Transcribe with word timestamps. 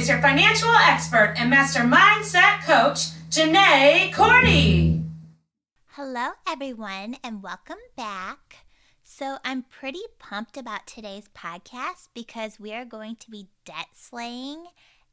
is 0.00 0.08
your 0.08 0.22
financial 0.22 0.70
expert 0.70 1.34
and 1.36 1.50
master 1.50 1.80
mindset 1.80 2.62
coach, 2.62 3.10
Janae 3.28 4.10
Cordy. 4.14 5.02
Hello, 5.88 6.30
everyone, 6.48 7.16
and 7.22 7.42
welcome 7.42 7.76
back. 7.98 8.64
So, 9.04 9.36
I'm 9.44 9.62
pretty 9.62 10.00
pumped 10.18 10.56
about 10.56 10.86
today's 10.86 11.28
podcast 11.36 12.08
because 12.14 12.58
we 12.58 12.72
are 12.72 12.86
going 12.86 13.16
to 13.16 13.30
be 13.30 13.48
debt 13.66 13.88
slaying, 13.92 14.68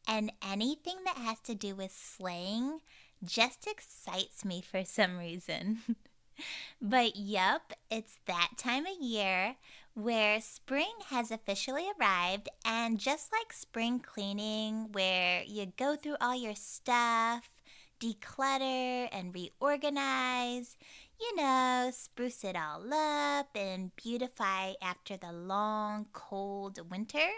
and 0.08 0.32
anything 0.42 1.00
that 1.04 1.18
has 1.18 1.42
to 1.42 1.54
do 1.54 1.76
with 1.76 1.92
slaying 1.92 2.80
just 3.22 3.68
excites 3.68 4.46
me 4.46 4.62
for 4.62 4.86
some 4.86 5.18
reason. 5.18 5.80
but, 6.82 7.18
yep, 7.18 7.74
it's 7.92 8.20
that 8.26 8.52
time 8.56 8.86
of 8.86 9.02
year 9.02 9.58
where 9.98 10.40
spring 10.40 10.94
has 11.08 11.32
officially 11.32 11.88
arrived, 12.00 12.48
and 12.64 13.00
just 13.00 13.32
like 13.32 13.52
spring 13.52 14.00
cleaning, 14.00 14.92
where 14.92 15.42
you 15.42 15.74
go 15.76 15.96
through 15.96 16.16
all 16.22 16.36
your 16.36 16.54
stuff, 16.54 17.50
declutter, 18.00 19.10
and 19.12 19.34
reorganize, 19.34 20.78
you 21.20 21.36
know, 21.36 21.90
spruce 21.92 22.44
it 22.44 22.56
all 22.56 22.94
up 22.94 23.48
and 23.56 23.96
beautify 23.96 24.74
after 24.84 25.18
the 25.18 25.32
long, 25.32 26.06
cold 26.14 26.80
winter. 26.92 27.30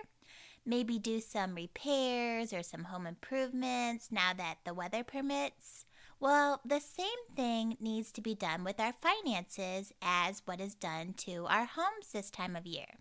Maybe 0.66 1.00
do 1.00 1.22
some 1.22 1.56
repairs 1.56 2.52
or 2.52 2.62
some 2.62 2.84
home 2.84 3.08
improvements 3.08 4.10
now 4.12 4.34
that 4.36 4.58
the 4.66 4.74
weather 4.74 5.06
permits. 5.06 5.86
Well, 6.22 6.60
the 6.66 6.82
same 6.82 7.08
thing 7.34 7.78
needs 7.80 8.12
to 8.12 8.22
be 8.22 8.36
done 8.36 8.66
with 8.66 8.78
our 8.78 8.92
finances 8.92 9.94
as 10.02 10.42
what 10.44 10.60
is 10.60 10.76
done 10.76 11.14
to 11.20 11.46
our 11.46 11.64
homes 11.64 12.12
this 12.12 12.30
time 12.30 12.58
of 12.58 12.66
year. 12.66 12.98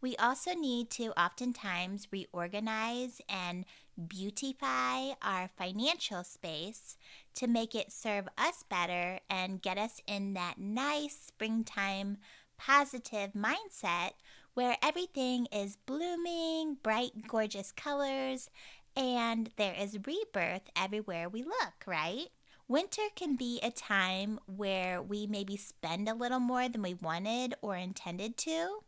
We 0.00 0.16
also 0.16 0.54
need 0.54 0.88
to 0.92 1.18
oftentimes 1.20 2.08
reorganize 2.10 3.20
and 3.28 3.66
beautify 4.08 5.10
our 5.20 5.50
financial 5.58 6.24
space 6.24 6.96
to 7.34 7.46
make 7.46 7.74
it 7.74 7.92
serve 7.92 8.26
us 8.38 8.64
better 8.68 9.20
and 9.28 9.60
get 9.60 9.76
us 9.76 10.00
in 10.06 10.32
that 10.32 10.58
nice 10.58 11.16
springtime 11.26 12.16
positive 12.56 13.32
mindset 13.34 14.12
where 14.54 14.78
everything 14.82 15.46
is 15.52 15.76
blooming, 15.76 16.78
bright, 16.82 17.26
gorgeous 17.28 17.70
colors, 17.70 18.48
and 18.96 19.50
there 19.56 19.74
is 19.78 19.98
rebirth 20.06 20.70
everywhere 20.74 21.28
we 21.28 21.42
look, 21.42 21.74
right? 21.86 22.28
Winter 22.72 23.02
can 23.14 23.36
be 23.36 23.60
a 23.62 23.70
time 23.70 24.40
where 24.46 25.02
we 25.02 25.26
maybe 25.26 25.58
spend 25.58 26.08
a 26.08 26.14
little 26.14 26.40
more 26.40 26.70
than 26.70 26.80
we 26.80 26.94
wanted 26.94 27.54
or 27.60 27.76
intended 27.76 28.38
to. 28.38 28.78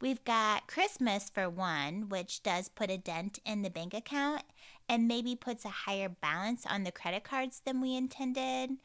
We've 0.00 0.24
got 0.24 0.66
Christmas 0.66 1.30
for 1.30 1.48
one, 1.48 2.08
which 2.08 2.42
does 2.42 2.68
put 2.68 2.90
a 2.90 2.98
dent 2.98 3.38
in 3.46 3.62
the 3.62 3.70
bank 3.70 3.94
account 3.94 4.42
and 4.88 5.06
maybe 5.06 5.36
puts 5.36 5.64
a 5.64 5.68
higher 5.68 6.08
balance 6.08 6.66
on 6.66 6.82
the 6.82 6.90
credit 6.90 7.22
cards 7.22 7.62
than 7.64 7.80
we 7.80 7.96
intended. 7.96 8.78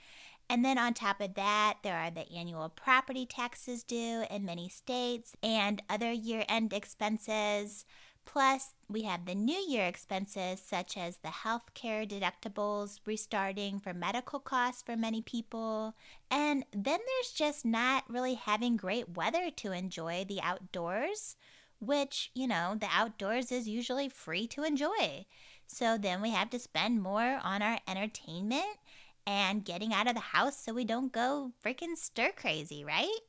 And 0.48 0.64
then 0.64 0.78
on 0.78 0.94
top 0.94 1.20
of 1.20 1.34
that, 1.34 1.80
there 1.82 1.98
are 1.98 2.12
the 2.12 2.32
annual 2.32 2.70
property 2.70 3.26
taxes 3.26 3.82
due 3.82 4.24
in 4.30 4.46
many 4.46 4.70
states 4.70 5.36
and 5.42 5.82
other 5.90 6.12
year 6.12 6.46
end 6.48 6.74
expenses. 6.74 7.86
Plus, 8.28 8.74
we 8.90 9.04
have 9.04 9.26
the 9.26 9.34
new 9.34 9.58
year 9.58 9.86
expenses 9.86 10.62
such 10.62 10.98
as 10.98 11.18
the 11.18 11.30
healthcare 11.30 12.06
deductibles 12.06 13.00
restarting 13.06 13.80
for 13.80 13.94
medical 13.94 14.40
costs 14.40 14.82
for 14.84 14.98
many 14.98 15.22
people. 15.22 15.96
And 16.30 16.66
then 16.74 17.00
there's 17.00 17.32
just 17.34 17.66
not 17.66 18.04
really 18.10 18.34
having 18.34 18.76
great 18.76 19.16
weather 19.16 19.50
to 19.50 19.72
enjoy 19.72 20.26
the 20.28 20.42
outdoors, 20.42 21.38
which, 21.80 22.30
you 22.36 22.48
know, 22.48 22.76
the 22.78 22.90
outdoors 22.92 23.50
is 23.50 23.68
usually 23.68 24.10
free 24.10 24.46
to 24.48 24.64
enjoy. 24.64 25.26
So 25.66 25.98
then 25.98 26.22
we 26.22 26.32
have 26.32 26.50
to 26.50 26.60
spend 26.60 27.02
more 27.02 27.40
on 27.42 27.62
our 27.62 27.80
entertainment 27.88 28.78
and 29.26 29.64
getting 29.64 29.94
out 29.94 30.08
of 30.08 30.16
the 30.16 30.20
house 30.20 30.58
so 30.58 30.74
we 30.74 30.84
don't 30.84 31.14
go 31.14 31.54
freaking 31.66 31.96
stir 31.96 32.34
crazy, 32.36 32.84
right? 32.84 33.20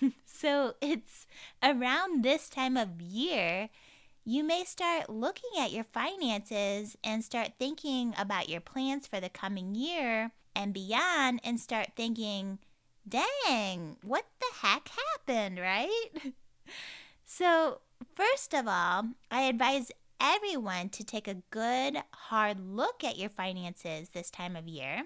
so 0.24 0.74
it's 0.80 1.26
around 1.60 2.22
this 2.22 2.48
time 2.48 2.76
of 2.76 3.00
year 3.00 3.68
you 4.24 4.42
may 4.42 4.64
start 4.64 5.10
looking 5.10 5.50
at 5.58 5.72
your 5.72 5.84
finances 5.84 6.96
and 7.04 7.22
start 7.22 7.52
thinking 7.58 8.14
about 8.16 8.48
your 8.48 8.60
plans 8.60 9.06
for 9.06 9.20
the 9.20 9.28
coming 9.28 9.74
year 9.74 10.32
and 10.56 10.72
beyond 10.72 11.40
and 11.44 11.60
start 11.60 11.88
thinking, 11.94 12.58
dang, 13.06 13.96
what 14.02 14.24
the 14.40 14.66
heck 14.66 14.88
happened, 14.88 15.58
right? 15.58 16.10
so, 17.26 17.80
first 18.14 18.54
of 18.54 18.66
all, 18.66 19.08
I 19.30 19.42
advise 19.42 19.92
everyone 20.18 20.88
to 20.90 21.04
take 21.04 21.28
a 21.28 21.42
good, 21.50 21.98
hard 22.14 22.58
look 22.60 23.04
at 23.04 23.18
your 23.18 23.28
finances 23.28 24.08
this 24.10 24.30
time 24.30 24.56
of 24.56 24.66
year. 24.66 25.04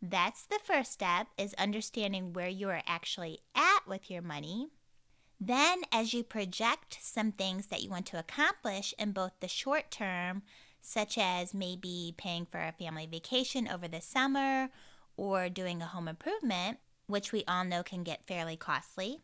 That's 0.00 0.44
the 0.46 0.60
first 0.62 0.92
step 0.92 1.26
is 1.36 1.54
understanding 1.54 2.32
where 2.34 2.48
you 2.48 2.68
are 2.68 2.82
actually 2.86 3.40
at 3.56 3.80
with 3.88 4.10
your 4.10 4.22
money 4.22 4.68
then, 5.40 5.82
as 5.92 6.14
you 6.14 6.22
project 6.22 6.98
some 7.00 7.32
things 7.32 7.66
that 7.66 7.82
you 7.82 7.90
want 7.90 8.06
to 8.06 8.18
accomplish 8.18 8.94
in 8.98 9.12
both 9.12 9.32
the 9.40 9.48
short 9.48 9.90
term, 9.90 10.42
such 10.80 11.18
as 11.18 11.54
maybe 11.54 12.14
paying 12.16 12.46
for 12.46 12.58
a 12.58 12.72
family 12.72 13.06
vacation 13.06 13.68
over 13.68 13.88
the 13.88 14.00
summer 14.00 14.68
or 15.16 15.48
doing 15.48 15.80
a 15.80 15.86
home 15.86 16.08
improvement, 16.08 16.78
which 17.06 17.32
we 17.32 17.44
all 17.48 17.64
know 17.64 17.82
can 17.82 18.02
get 18.02 18.26
fairly 18.26 18.56
costly. 18.56 19.20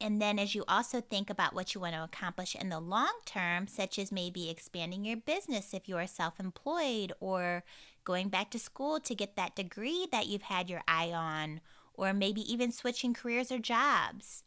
And 0.00 0.20
then, 0.20 0.38
as 0.38 0.54
you 0.54 0.64
also 0.66 1.00
think 1.00 1.30
about 1.30 1.54
what 1.54 1.74
you 1.74 1.80
want 1.80 1.94
to 1.94 2.04
accomplish 2.04 2.54
in 2.54 2.68
the 2.68 2.80
long 2.80 3.12
term, 3.24 3.68
such 3.68 3.98
as 3.98 4.10
maybe 4.12 4.50
expanding 4.50 5.04
your 5.04 5.16
business 5.16 5.72
if 5.72 5.88
you 5.88 5.96
are 5.96 6.06
self 6.06 6.40
employed, 6.40 7.12
or 7.20 7.64
going 8.02 8.28
back 8.28 8.50
to 8.50 8.58
school 8.58 9.00
to 9.00 9.14
get 9.14 9.36
that 9.36 9.56
degree 9.56 10.06
that 10.10 10.26
you've 10.26 10.42
had 10.42 10.68
your 10.68 10.82
eye 10.86 11.12
on, 11.12 11.60
or 11.94 12.12
maybe 12.12 12.40
even 12.52 12.72
switching 12.72 13.14
careers 13.14 13.52
or 13.52 13.58
jobs. 13.58 14.42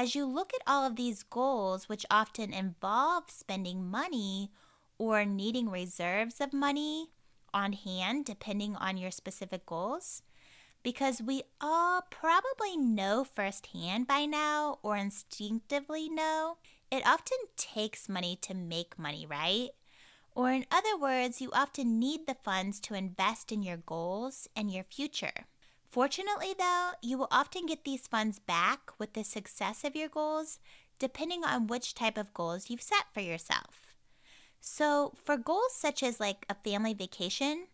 As 0.00 0.14
you 0.14 0.26
look 0.26 0.52
at 0.54 0.62
all 0.64 0.86
of 0.86 0.94
these 0.94 1.24
goals, 1.24 1.88
which 1.88 2.06
often 2.08 2.52
involve 2.52 3.32
spending 3.32 3.90
money 3.90 4.52
or 4.96 5.24
needing 5.24 5.68
reserves 5.68 6.40
of 6.40 6.52
money 6.52 7.08
on 7.52 7.72
hand, 7.72 8.24
depending 8.24 8.76
on 8.76 8.96
your 8.96 9.10
specific 9.10 9.66
goals, 9.66 10.22
because 10.84 11.20
we 11.20 11.42
all 11.60 12.02
probably 12.12 12.76
know 12.76 13.24
firsthand 13.24 14.06
by 14.06 14.24
now 14.24 14.78
or 14.84 14.96
instinctively 14.96 16.08
know 16.08 16.58
it 16.92 17.04
often 17.04 17.38
takes 17.56 18.08
money 18.08 18.38
to 18.40 18.54
make 18.54 19.00
money, 19.00 19.26
right? 19.28 19.70
Or, 20.30 20.52
in 20.52 20.64
other 20.70 20.96
words, 20.96 21.40
you 21.40 21.50
often 21.52 21.98
need 21.98 22.28
the 22.28 22.36
funds 22.36 22.78
to 22.82 22.94
invest 22.94 23.50
in 23.50 23.64
your 23.64 23.78
goals 23.78 24.46
and 24.54 24.70
your 24.70 24.84
future. 24.84 25.46
Fortunately, 25.88 26.54
though, 26.58 26.90
you 27.02 27.16
will 27.16 27.28
often 27.30 27.64
get 27.64 27.84
these 27.84 28.06
funds 28.06 28.38
back 28.38 28.90
with 28.98 29.14
the 29.14 29.24
success 29.24 29.84
of 29.84 29.96
your 29.96 30.08
goals, 30.08 30.58
depending 30.98 31.44
on 31.44 31.66
which 31.66 31.94
type 31.94 32.18
of 32.18 32.34
goals 32.34 32.68
you've 32.68 32.82
set 32.82 33.06
for 33.14 33.20
yourself. 33.20 33.94
So, 34.60 35.14
for 35.24 35.38
goals 35.38 35.74
such 35.74 36.02
as 36.02 36.20
like 36.20 36.44
a 36.50 36.56
family 36.62 36.92
vacation, 36.92 37.68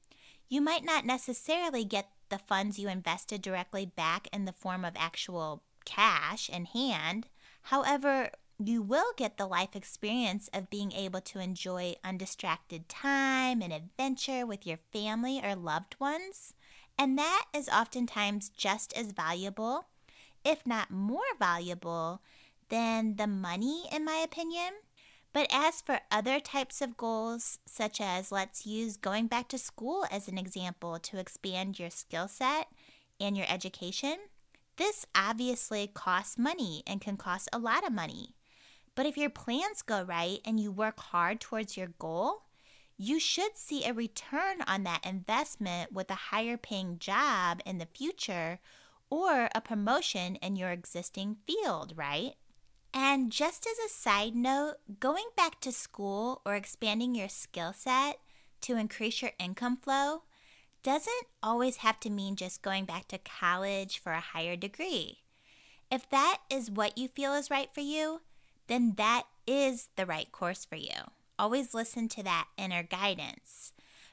you 0.49 0.61
might 0.61 0.85
not 0.85 1.05
necessarily 1.05 1.85
get 1.85 2.09
the 2.29 2.39
funds 2.39 2.79
you 2.79 2.89
invested 2.89 3.43
directly 3.43 3.85
back 3.85 4.29
in 4.33 4.45
the 4.45 4.53
form 4.53 4.85
of 4.85 4.95
actual 4.97 5.63
cash 5.85 6.49
in 6.49 6.67
hand. 6.67 7.27
However, 7.63 8.31
you 8.63 8.81
will 8.81 9.13
get 9.17 9.37
the 9.37 9.47
life 9.47 9.75
experience 9.75 10.49
of 10.55 10.71
being 10.71 10.93
able 10.93 11.21
to 11.23 11.41
enjoy 11.41 11.95
undistracted 12.05 12.89
time 12.89 13.61
and 13.61 13.73
adventure 13.73 14.47
with 14.47 14.65
your 14.65 14.79
family 14.93 15.41
or 15.43 15.57
loved 15.57 15.97
ones 15.99 16.55
and 16.99 17.19
that 17.19 17.45
is 17.55 17.69
oftentimes 17.69 18.49
just 18.49 18.97
as 18.97 19.13
valuable, 19.13 19.87
if 20.45 20.67
not 20.67 20.91
more 20.91 21.21
valuable, 21.39 22.23
than 22.69 23.17
the 23.17 23.27
money, 23.27 23.85
in 23.93 24.05
my 24.05 24.17
opinion. 24.17 24.75
But 25.33 25.49
as 25.53 25.81
for 25.81 26.01
other 26.13 26.39
types 26.39 26.81
of 26.81 26.97
goals, 26.97 27.59
such 27.67 28.01
as 28.01 28.31
let's 28.31 28.67
use 28.67 28.97
going 28.97 29.27
back 29.27 29.49
to 29.49 29.59
school 29.59 30.07
as 30.11 30.29
an 30.29 30.39
example 30.39 30.99
to 31.01 31.19
expand 31.19 31.79
your 31.79 31.91
skill 31.91 32.29
set 32.29 32.69
and 33.21 33.37
your 33.37 33.47
education, 33.49 34.17
this 34.77 35.05
obviously 35.15 35.89
costs 35.93 36.39
money 36.39 36.85
and 36.87 37.01
can 37.01 37.17
cost 37.17 37.49
a 37.53 37.59
lot 37.59 37.85
of 37.85 37.93
money. 37.93 38.37
But 38.95 39.07
if 39.07 39.17
your 39.17 39.31
plans 39.31 39.83
go 39.83 40.05
right 40.05 40.39
and 40.45 40.61
you 40.61 40.71
work 40.71 41.01
hard 41.01 41.41
towards 41.41 41.77
your 41.77 41.89
goal, 41.99 42.44
you 42.97 43.19
should 43.19 43.57
see 43.57 43.85
a 43.85 43.93
return 43.93 44.63
on 44.67 44.85
that 44.85 45.05
investment 45.05 45.93
with 45.93 46.11
a 46.11 46.15
higher 46.15 46.57
paying 46.57 46.99
job 46.99 47.61
in 47.65 47.79
the 47.79 47.87
future 47.87 48.61
or 49.11 49.49
a 49.55 49.61
promotion 49.61 50.37
in 50.37 50.57
your 50.57 50.71
existing 50.71 51.37
field, 51.47 51.93
right? 51.97 52.35
And 52.93 53.33
just 53.33 53.67
as 53.67 53.79
a 53.79 53.93
side 53.93 54.37
note, 54.37 54.77
going 55.01 55.27
back 55.37 55.61
to 55.63 55.73
school 55.73 56.41
or 56.47 56.55
expanding 56.55 57.15
your 57.15 57.29
skill 57.29 57.73
set 57.73 58.21
to 58.61 58.77
increase 58.77 59.21
your 59.21 59.33
income 59.39 59.77
flow 59.77 60.23
doesn't 60.85 61.27
always 61.43 61.79
have 61.79 61.99
to 62.01 62.11
mean 62.11 62.37
just 62.37 62.63
going 62.63 62.85
back 62.85 63.09
to 63.09 63.19
college 63.19 63.99
for 63.99 64.13
a 64.13 64.21
higher 64.21 64.55
degree. 64.55 65.19
If 65.91 66.09
that 66.11 66.39
is 66.49 66.71
what 66.71 66.97
you 66.97 67.09
feel 67.09 67.35
is 67.35 67.51
right 67.51 67.69
for 67.75 67.81
you, 67.81 68.21
then 68.69 68.95
that 68.97 69.25
is 69.47 69.89
the 69.97 70.07
right 70.07 70.31
course 70.31 70.65
for 70.65 70.77
you. 70.77 70.91
Always 71.39 71.75
listen 71.75 72.09
to 72.09 72.23
that 72.23 72.49
inner 72.57 72.83
guidance. 72.83 73.73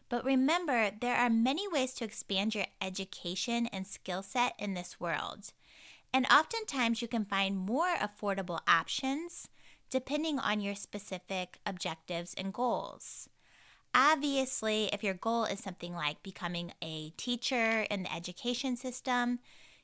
But 0.10 0.26
remember, 0.26 0.92
there 1.00 1.16
are 1.16 1.30
many 1.30 1.68
ways 1.68 1.94
to 1.96 2.06
expand 2.06 2.54
your 2.54 2.66
education 2.82 3.68
and 3.68 3.88
skill 3.88 4.24
set 4.24 4.54
in 4.60 4.74
this 4.74 5.00
world. 5.00 5.54
And 6.14 6.26
oftentimes 6.26 7.02
you 7.02 7.08
can 7.08 7.24
find 7.24 7.58
more 7.58 7.96
affordable 7.96 8.60
options 8.68 9.48
depending 9.90 10.40
on 10.40 10.62
your 10.62 10.76
specific 10.76 11.60
objectives 11.66 12.34
and 12.34 12.54
goals. 12.54 13.30
Obviously, 13.94 14.90
if 14.94 15.04
your 15.04 15.14
goal 15.14 15.44
is 15.44 15.60
something 15.60 15.94
like 15.94 16.24
becoming 16.24 16.72
a 16.82 17.10
teacher 17.18 17.82
in 17.90 18.04
the 18.04 18.14
education 18.14 18.78
system, 18.78 19.40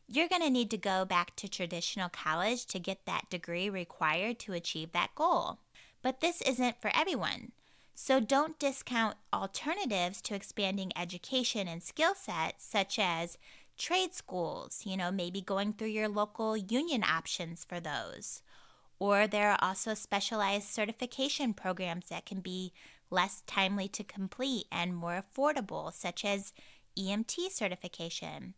you're 0.07 0.29
going 0.29 0.41
to 0.41 0.49
need 0.49 0.71
to 0.71 0.77
go 0.77 1.03
back 1.03 1.35
to 1.35 1.49
traditional 1.49 2.07
college 2.07 2.65
to 2.67 2.79
get 2.79 3.05
that 3.05 3.29
degree 3.29 3.69
required 3.69 4.39
to 4.39 4.53
achieve 4.53 4.93
that 4.93 5.13
goal. 5.15 5.59
But 6.01 6.21
this 6.21 6.41
isn't 6.41 6.81
for 6.81 6.91
everyone. 6.95 7.51
So 7.95 8.19
don't 8.19 8.59
discount 8.59 9.17
alternatives 9.33 10.21
to 10.23 10.35
expanding 10.35 10.91
education 10.95 11.67
and 11.67 11.81
skill 11.81 12.13
sets, 12.13 12.65
such 12.65 12.99
as 12.99 13.37
trade 13.77 14.13
schools, 14.13 14.83
you 14.85 14.95
know, 14.95 15.11
maybe 15.11 15.41
going 15.41 15.73
through 15.73 15.87
your 15.87 16.07
local 16.07 16.55
union 16.55 17.03
options 17.03 17.65
for 17.65 17.79
those. 17.79 18.41
Or 18.99 19.27
there 19.27 19.51
are 19.51 19.59
also 19.61 19.93
specialized 19.93 20.67
certification 20.67 21.53
programs 21.53 22.09
that 22.09 22.25
can 22.25 22.39
be 22.39 22.73
less 23.09 23.43
timely 23.47 23.87
to 23.89 24.03
complete 24.03 24.65
and 24.71 24.95
more 24.95 25.21
affordable, 25.21 25.93
such 25.93 26.25
as 26.25 26.53
EMT 26.97 27.51
certification. 27.51 28.55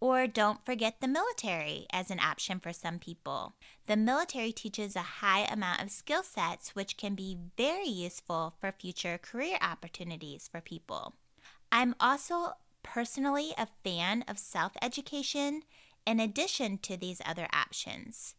Or 0.00 0.26
don't 0.26 0.64
forget 0.64 1.00
the 1.00 1.08
military 1.08 1.86
as 1.92 2.10
an 2.10 2.20
option 2.20 2.58
for 2.58 2.72
some 2.72 2.98
people. 2.98 3.52
The 3.86 3.98
military 3.98 4.50
teaches 4.50 4.96
a 4.96 5.20
high 5.20 5.44
amount 5.44 5.82
of 5.82 5.90
skill 5.90 6.22
sets, 6.22 6.74
which 6.74 6.96
can 6.96 7.14
be 7.14 7.36
very 7.58 7.86
useful 7.88 8.54
for 8.58 8.72
future 8.72 9.18
career 9.18 9.58
opportunities 9.60 10.48
for 10.48 10.62
people. 10.62 11.14
I'm 11.70 11.94
also 12.00 12.54
personally 12.82 13.52
a 13.58 13.68
fan 13.84 14.24
of 14.26 14.38
self 14.38 14.72
education 14.80 15.62
in 16.06 16.18
addition 16.18 16.78
to 16.78 16.96
these 16.96 17.20
other 17.26 17.46
options. 17.52 18.34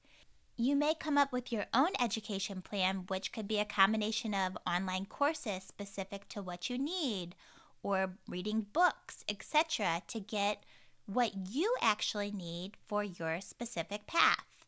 You 0.57 0.75
may 0.75 0.93
come 0.93 1.17
up 1.17 1.31
with 1.31 1.51
your 1.51 1.65
own 1.73 1.91
education 1.99 2.61
plan, 2.61 3.05
which 3.07 3.31
could 3.31 3.47
be 3.47 3.59
a 3.59 3.65
combination 3.65 4.33
of 4.33 4.57
online 4.67 5.05
courses 5.05 5.63
specific 5.63 6.27
to 6.29 6.41
what 6.41 6.69
you 6.69 6.77
need, 6.77 7.35
or 7.83 8.15
reading 8.27 8.65
books, 8.73 9.23
etc., 9.29 10.01
to 10.07 10.19
get 10.19 10.63
what 11.13 11.49
you 11.49 11.75
actually 11.81 12.31
need 12.31 12.77
for 12.85 13.03
your 13.03 13.41
specific 13.41 14.07
path. 14.07 14.65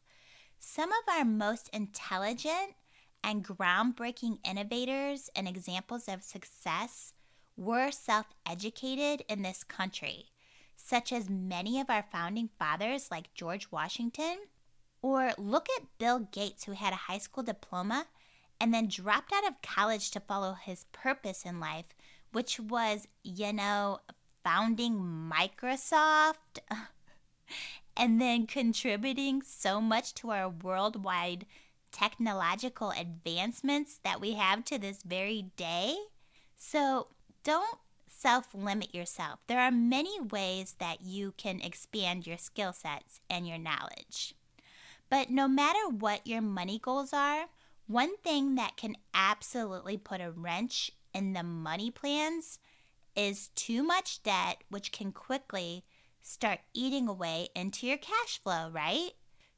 Some 0.60 0.92
of 0.92 1.16
our 1.16 1.25
most 1.25 1.69
intelligent 1.69 2.75
and 3.24 3.45
groundbreaking 3.45 4.40
innovators 4.44 5.30
and 5.36 5.48
examples 5.48 6.07
of 6.07 6.24
success 6.24 7.13
were 7.56 7.92
self 7.92 8.28
educated 8.45 9.24
in 9.30 9.42
this 9.42 9.63
country, 9.63 10.25
such 10.75 11.13
as 11.13 11.30
many 11.30 11.80
of 11.80 11.90
our 11.90 12.06
founding 12.12 12.50
fathers 12.60 13.10
like 13.12 13.34
George 13.34 13.72
Washington. 13.72 14.38
Or 15.01 15.31
look 15.38 15.68
at 15.78 15.98
Bill 15.98 16.19
Gates, 16.31 16.63
who 16.63 16.72
had 16.72 16.94
a 16.94 17.07
high 17.07 17.18
school 17.18 17.44
diploma 17.44 18.07
and 18.60 18.74
then 18.74 18.88
dropped 18.88 19.34
out 19.34 19.46
of 19.46 19.62
college 19.62 20.12
to 20.12 20.22
follow 20.22 20.54
his 20.54 20.86
purpose 20.94 21.44
in 21.44 21.60
life, 21.60 21.88
which 22.31 22.60
was, 22.60 23.07
you 23.22 23.51
know, 23.51 24.00
founding 24.44 25.30
Microsoft 25.31 26.60
and 27.98 28.19
then 28.19 28.48
contributing 28.48 29.42
so 29.42 29.80
much 29.80 30.13
to 30.16 30.31
our 30.31 30.50
worldwide 30.50 31.45
technological 31.92 32.92
advancements 32.92 34.00
that 34.04 34.19
we 34.19 34.34
have 34.34 34.66
to 34.66 34.78
this 34.78 35.04
very 35.04 35.45
day. 35.56 35.95
So 36.56 37.07
don't 37.44 37.78
self 38.07 38.54
limit 38.54 38.95
yourself. 38.95 39.40
There 39.48 39.60
are 39.60 39.72
many 39.72 40.19
ways 40.19 40.75
that 40.80 41.01
you 41.01 41.34
can 41.38 41.62
expand 41.62 42.25
your 42.25 42.38
skill 42.38 42.74
sets 42.74 43.19
and 43.30 43.48
your 43.48 43.57
knowledge. 43.57 44.34
But 45.10 45.30
no 45.30 45.48
matter 45.48 45.89
what 45.89 46.25
your 46.25 46.42
money 46.42 46.80
goals 46.80 47.13
are, 47.13 47.46
one 47.86 48.18
thing 48.18 48.56
that 48.56 48.78
can 48.78 48.96
absolutely 49.13 49.98
put 49.98 50.22
a 50.22 50.31
wrench 50.31 50.92
in 51.13 51.34
the 51.34 51.44
money 51.44 51.92
plans 51.92 52.60
is 53.15 53.50
too 53.50 53.83
much 53.83 54.24
debt, 54.24 54.63
which 54.69 54.92
can 54.92 55.12
quickly 55.12 55.83
start 56.21 56.60
eating 56.74 57.07
away 57.07 57.50
into 57.56 57.86
your 57.86 57.98
cash 57.98 58.39
flow, 58.42 58.69
right? 58.71 59.12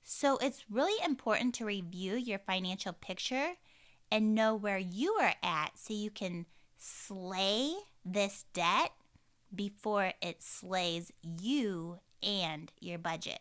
So 0.03 0.37
it's 0.37 0.65
really 0.69 1.03
important 1.03 1.55
to 1.55 1.65
review 1.65 2.15
your 2.15 2.39
financial 2.39 2.93
picture 2.93 3.53
and 4.11 4.35
know 4.35 4.55
where 4.55 4.77
you 4.77 5.13
are 5.13 5.35
at 5.41 5.71
so 5.75 5.93
you 5.93 6.11
can 6.11 6.45
slay 6.77 7.73
this 8.03 8.45
debt 8.53 8.91
before 9.53 10.13
it 10.21 10.43
slays 10.43 11.11
you 11.21 11.99
and 12.21 12.71
your 12.79 12.97
budget. 12.97 13.39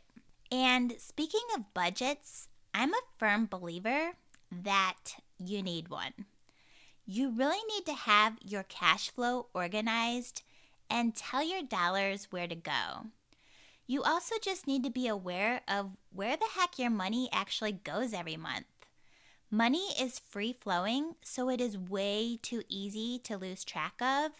And 0.51 0.95
speaking 0.99 1.43
of 1.55 1.75
budgets, 1.75 2.49
I'm 2.73 2.95
a 2.95 3.01
firm 3.19 3.47
believer 3.47 4.13
that 4.51 5.17
you 5.39 5.63
need 5.63 5.89
one 5.89 6.27
you 7.07 7.31
really 7.31 7.61
need 7.75 7.85
to 7.87 7.95
have 7.95 8.39
your 8.43 8.63
cash 8.63 9.11
flow 9.11 9.47
organized 9.53 10.43
and 10.89 11.15
tell 11.15 11.43
your 11.43 11.63
dollars 11.63 12.29
where 12.31 12.47
to 12.47 12.55
go. 12.55 13.07
You 13.87 14.03
also 14.03 14.37
just 14.41 14.67
need 14.67 14.83
to 14.85 14.91
be 14.91 15.07
aware 15.07 15.61
of 15.69 15.97
where 16.11 16.37
the 16.37 16.49
heck 16.57 16.79
your 16.79 16.91
money 16.91 17.29
actually 17.33 17.73
goes 17.73 18.15
every 18.15 18.37
month. 18.37 18.67
Money 19.51 19.89
is 20.01 20.19
free 20.19 20.53
flowing, 20.53 21.17
so 21.23 21.51
it 21.51 21.61
is 21.61 21.77
way 21.77 22.39
too 22.41 22.63
easy 22.69 23.21
to 23.25 23.37
lose 23.37 23.65
track 23.65 24.01
of 24.01 24.33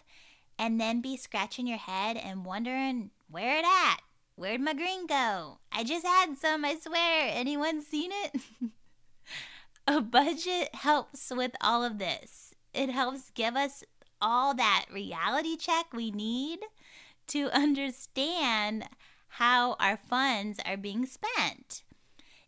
and 0.57 0.81
then 0.81 1.01
be 1.01 1.15
scratching 1.15 1.67
your 1.67 1.77
head 1.77 2.17
and 2.17 2.45
wondering 2.45 3.11
where 3.29 3.59
it 3.59 3.65
at? 3.65 3.97
Where'd 4.35 4.61
my 4.61 4.73
green 4.73 5.05
go? 5.05 5.59
I 5.71 5.83
just 5.83 6.05
had 6.05 6.37
some, 6.37 6.65
I 6.65 6.75
swear. 6.75 7.29
Anyone 7.31 7.81
seen 7.81 8.11
it? 8.11 8.41
A 9.87 10.01
budget 10.01 10.73
helps 10.73 11.31
with 11.31 11.51
all 11.61 11.83
of 11.83 11.99
this 11.99 12.44
it 12.75 12.89
helps 12.89 13.31
give 13.31 13.55
us 13.55 13.83
all 14.21 14.53
that 14.55 14.85
reality 14.91 15.55
check 15.57 15.93
we 15.93 16.11
need 16.11 16.59
to 17.27 17.49
understand 17.53 18.85
how 19.27 19.75
our 19.79 19.97
funds 19.97 20.59
are 20.65 20.77
being 20.77 21.05
spent. 21.05 21.83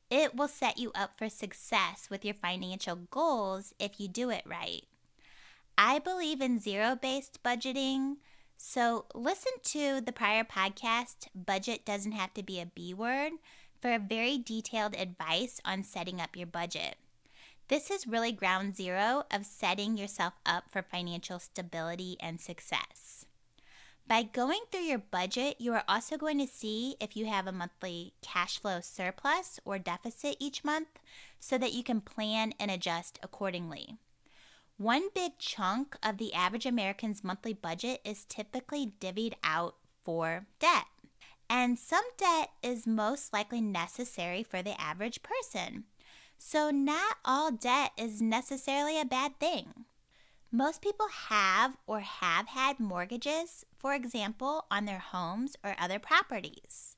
It 0.10 0.36
will 0.36 0.48
set 0.48 0.78
you 0.78 0.92
up 0.96 1.18
for 1.18 1.28
success 1.28 2.08
with 2.10 2.24
your 2.24 2.34
financial 2.34 2.96
goals 2.96 3.74
if 3.78 4.00
you 4.00 4.08
do 4.08 4.30
it 4.30 4.44
right. 4.46 4.86
I 5.78 6.00
believe 6.00 6.42
in 6.42 6.60
zero 6.60 6.98
based 7.00 7.44
budgeting. 7.44 8.16
So, 8.60 9.06
listen 9.14 9.52
to 9.66 10.02
the 10.02 10.12
prior 10.12 10.44
podcast, 10.44 11.28
Budget 11.36 11.86
Doesn't 11.86 12.14
Have 12.14 12.34
to 12.34 12.42
Be 12.42 12.60
a 12.60 12.66
B 12.66 12.94
Word, 12.94 13.34
for 13.80 14.00
very 14.00 14.40
detailed 14.40 14.96
advice 14.96 15.62
on 15.64 15.84
setting 15.84 16.20
up 16.20 16.36
your 16.36 16.48
budget. 16.48 16.96
This 17.70 17.92
is 17.92 18.08
really 18.08 18.32
ground 18.32 18.78
zero 18.78 19.24
of 19.30 19.46
setting 19.46 19.98
yourself 19.98 20.34
up 20.46 20.72
for 20.72 20.82
financial 20.82 21.38
stability 21.38 22.16
and 22.22 22.40
success. 22.40 23.26
By 24.08 24.24
going 24.24 24.62
through 24.72 24.86
your 24.86 25.00
budget, 25.00 25.58
you 25.60 25.74
are 25.74 25.84
also 25.86 26.16
going 26.16 26.38
to 26.40 26.48
see 26.48 26.96
if 27.02 27.18
you 27.18 27.26
have 27.26 27.46
a 27.46 27.52
monthly 27.52 28.14
cash 28.22 28.60
flow 28.60 28.80
surplus 28.80 29.60
or 29.66 29.80
deficit 29.80 30.38
each 30.40 30.64
month 30.64 30.88
so 31.42 31.58
that 31.58 31.74
you 31.74 31.84
can 31.84 32.00
plan 32.00 32.54
and 32.58 32.72
adjust 32.72 33.20
accordingly. 33.22 33.98
One 34.78 35.10
big 35.14 35.38
chunk 35.38 35.98
of 36.02 36.20
the 36.20 36.34
average 36.34 36.66
American's 36.66 37.22
monthly 37.22 37.54
budget 37.54 38.00
is 38.06 38.24
typically 38.24 38.94
divvied 39.02 39.34
out 39.44 39.76
for 40.06 40.46
debt. 40.60 40.86
And 41.50 41.78
some 41.78 42.06
debt 42.18 42.52
is 42.64 42.88
most 42.88 43.34
likely 43.34 43.60
necessary 43.60 44.42
for 44.44 44.62
the 44.62 44.80
average 44.80 45.22
person. 45.22 45.84
So, 46.38 46.70
not 46.70 47.18
all 47.26 47.52
debt 47.52 47.92
is 47.98 48.22
necessarily 48.22 49.00
a 49.00 49.06
bad 49.06 49.40
thing. 49.40 49.86
Most 50.52 50.82
people 50.82 51.08
have 51.30 51.78
or 51.86 52.00
have 52.00 52.48
had 52.48 52.80
mortgages, 52.80 53.66
for 53.76 53.94
example, 53.94 54.66
on 54.72 54.86
their 54.86 55.00
homes 55.00 55.56
or 55.64 55.76
other 55.78 56.00
properties. 56.00 56.96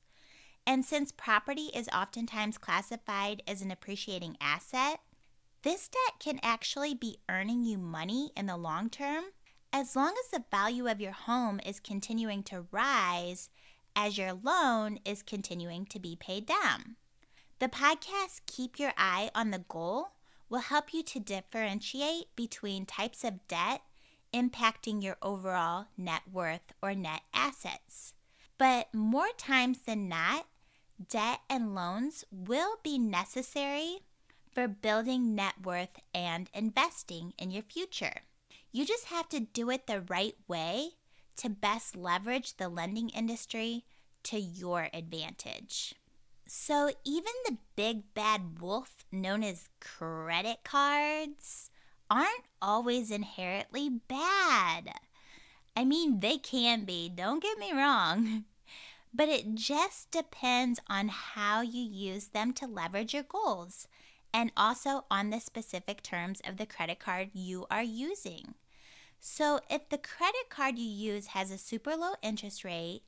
And 0.66 0.84
since 0.84 1.10
property 1.10 1.70
is 1.74 1.88
oftentimes 1.88 2.58
classified 2.58 3.42
as 3.48 3.60
an 3.60 3.70
appreciating 3.70 4.36
asset, 4.40 5.00
this 5.62 5.88
debt 5.88 6.20
can 6.20 6.38
actually 6.42 6.94
be 6.94 7.18
earning 7.28 7.64
you 7.64 7.76
money 7.76 8.30
in 8.36 8.46
the 8.46 8.56
long 8.56 8.88
term 8.88 9.24
as 9.72 9.94
long 9.94 10.14
as 10.24 10.30
the 10.30 10.44
value 10.50 10.88
of 10.88 11.00
your 11.00 11.12
home 11.12 11.60
is 11.64 11.80
continuing 11.80 12.42
to 12.44 12.66
rise 12.70 13.50
as 13.94 14.18
your 14.18 14.32
loan 14.32 14.98
is 15.04 15.22
continuing 15.22 15.86
to 15.86 15.98
be 15.98 16.16
paid 16.16 16.46
down. 16.46 16.96
The 17.60 17.68
podcast 17.68 18.40
Keep 18.46 18.78
Your 18.78 18.94
Eye 18.96 19.30
on 19.34 19.50
the 19.50 19.58
Goal 19.58 20.12
will 20.48 20.60
help 20.60 20.94
you 20.94 21.02
to 21.02 21.20
differentiate 21.20 22.34
between 22.34 22.86
types 22.86 23.22
of 23.22 23.46
debt 23.48 23.82
impacting 24.32 25.02
your 25.02 25.18
overall 25.20 25.88
net 25.94 26.22
worth 26.32 26.72
or 26.80 26.94
net 26.94 27.20
assets. 27.34 28.14
But 28.56 28.94
more 28.94 29.28
times 29.36 29.80
than 29.80 30.08
not, 30.08 30.46
debt 31.10 31.40
and 31.50 31.74
loans 31.74 32.24
will 32.30 32.76
be 32.82 32.98
necessary, 32.98 33.98
for 34.50 34.66
building 34.66 35.34
net 35.34 35.56
worth 35.62 36.00
and 36.14 36.48
investing 36.54 37.34
in 37.38 37.50
your 37.50 37.62
future. 37.62 38.22
You 38.72 38.86
just 38.86 39.08
have 39.08 39.28
to 39.28 39.40
do 39.40 39.68
it 39.68 39.86
the 39.86 40.00
right 40.00 40.36
way 40.48 40.92
to 41.36 41.50
best 41.50 41.94
leverage 41.94 42.56
the 42.56 42.70
lending 42.70 43.10
industry 43.10 43.84
to 44.22 44.40
your 44.40 44.88
advantage. 44.94 45.94
So, 46.52 46.90
even 47.04 47.32
the 47.44 47.58
big 47.76 48.12
bad 48.12 48.58
wolf 48.60 49.04
known 49.12 49.44
as 49.44 49.68
credit 49.78 50.64
cards 50.64 51.70
aren't 52.10 52.48
always 52.60 53.12
inherently 53.12 53.88
bad. 53.88 54.94
I 55.76 55.84
mean, 55.84 56.18
they 56.18 56.38
can 56.38 56.84
be, 56.84 57.08
don't 57.08 57.40
get 57.40 57.56
me 57.56 57.72
wrong. 57.72 58.46
But 59.14 59.28
it 59.28 59.54
just 59.54 60.10
depends 60.10 60.80
on 60.88 61.08
how 61.08 61.60
you 61.60 61.82
use 61.82 62.28
them 62.28 62.52
to 62.54 62.66
leverage 62.66 63.14
your 63.14 63.22
goals 63.22 63.86
and 64.34 64.50
also 64.56 65.04
on 65.08 65.30
the 65.30 65.38
specific 65.38 66.02
terms 66.02 66.40
of 66.44 66.56
the 66.56 66.66
credit 66.66 66.98
card 66.98 67.30
you 67.32 67.66
are 67.70 67.84
using. 67.84 68.54
So, 69.20 69.60
if 69.70 69.88
the 69.88 69.98
credit 69.98 70.48
card 70.48 70.80
you 70.80 70.90
use 70.90 71.28
has 71.28 71.52
a 71.52 71.58
super 71.58 71.94
low 71.94 72.14
interest 72.22 72.64
rate 72.64 73.02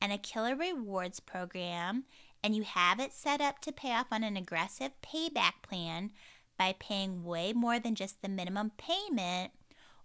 and 0.00 0.12
a 0.12 0.18
killer 0.18 0.56
rewards 0.56 1.20
program, 1.20 2.04
and 2.42 2.54
you 2.54 2.62
have 2.62 3.00
it 3.00 3.12
set 3.12 3.40
up 3.40 3.60
to 3.60 3.72
pay 3.72 3.92
off 3.92 4.06
on 4.10 4.22
an 4.22 4.36
aggressive 4.36 4.92
payback 5.02 5.62
plan 5.62 6.12
by 6.58 6.74
paying 6.78 7.24
way 7.24 7.52
more 7.52 7.78
than 7.78 7.94
just 7.94 8.20
the 8.20 8.28
minimum 8.28 8.72
payment, 8.76 9.52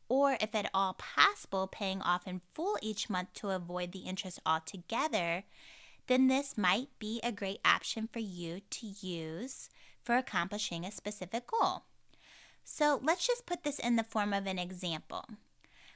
or 0.10 0.38
if 0.40 0.54
at 0.54 0.70
all 0.74 0.94
possible, 0.94 1.68
paying 1.68 2.02
off 2.02 2.28
in 2.28 2.42
full 2.54 2.78
each 2.82 3.10
month 3.10 3.34
to 3.34 3.50
avoid 3.50 3.92
the 3.92 4.00
interest 4.00 4.40
altogether, 4.46 5.44
then 6.08 6.28
this 6.28 6.58
might 6.58 6.90
be 7.00 7.20
a 7.24 7.32
great 7.32 7.60
option 7.64 8.10
for 8.12 8.20
you 8.20 8.62
to 8.70 8.88
use 9.02 9.70
for 10.04 10.16
accomplishing 10.16 10.86
a 10.86 10.92
specific 10.92 11.48
goal. 11.48 11.84
So 12.64 13.00
let's 13.02 13.26
just 13.26 13.46
put 13.46 13.64
this 13.64 13.80
in 13.80 13.96
the 13.96 14.04
form 14.04 14.34
of 14.34 14.46
an 14.46 14.60
example. 14.60 15.26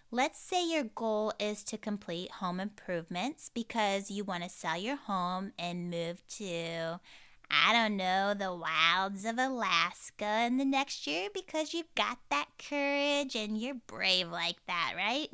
Let's 0.10 0.40
say 0.40 0.66
your 0.66 0.86
goal 0.86 1.34
is 1.38 1.66
to 1.66 1.78
complete 1.78 2.32
home 2.32 2.62
improvements 2.62 3.52
because 3.54 4.10
you 4.10 4.24
want 4.24 4.44
to 4.44 4.50
sell 4.50 4.78
your 4.78 4.96
home 4.96 5.52
and 5.60 5.92
move 5.92 6.26
to, 6.38 7.02
I 7.52 7.74
don't 7.74 7.98
know, 7.98 8.34
the 8.34 8.56
wilds 8.56 9.26
of 9.26 9.38
Alaska 9.38 10.46
in 10.46 10.56
the 10.56 10.64
next 10.64 11.08
year 11.08 11.28
because 11.34 11.74
you've 11.74 11.94
got 11.94 12.20
that 12.30 12.48
courage 12.58 13.36
and 13.36 13.58
you're 13.58 13.76
brave 13.76 14.30
like 14.30 14.66
that, 14.68 14.94
right? 14.96 15.28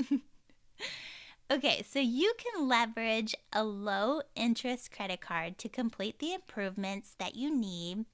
okay, 1.52 1.84
so 1.88 2.00
you 2.00 2.34
can 2.40 2.68
leverage 2.68 3.36
a 3.54 3.64
low 3.64 4.22
interest 4.36 4.92
credit 4.92 5.22
card 5.22 5.60
to 5.60 5.70
complete 5.70 6.18
the 6.18 6.34
improvements 6.34 7.14
that 7.20 7.36
you 7.36 7.56
need 7.56 8.06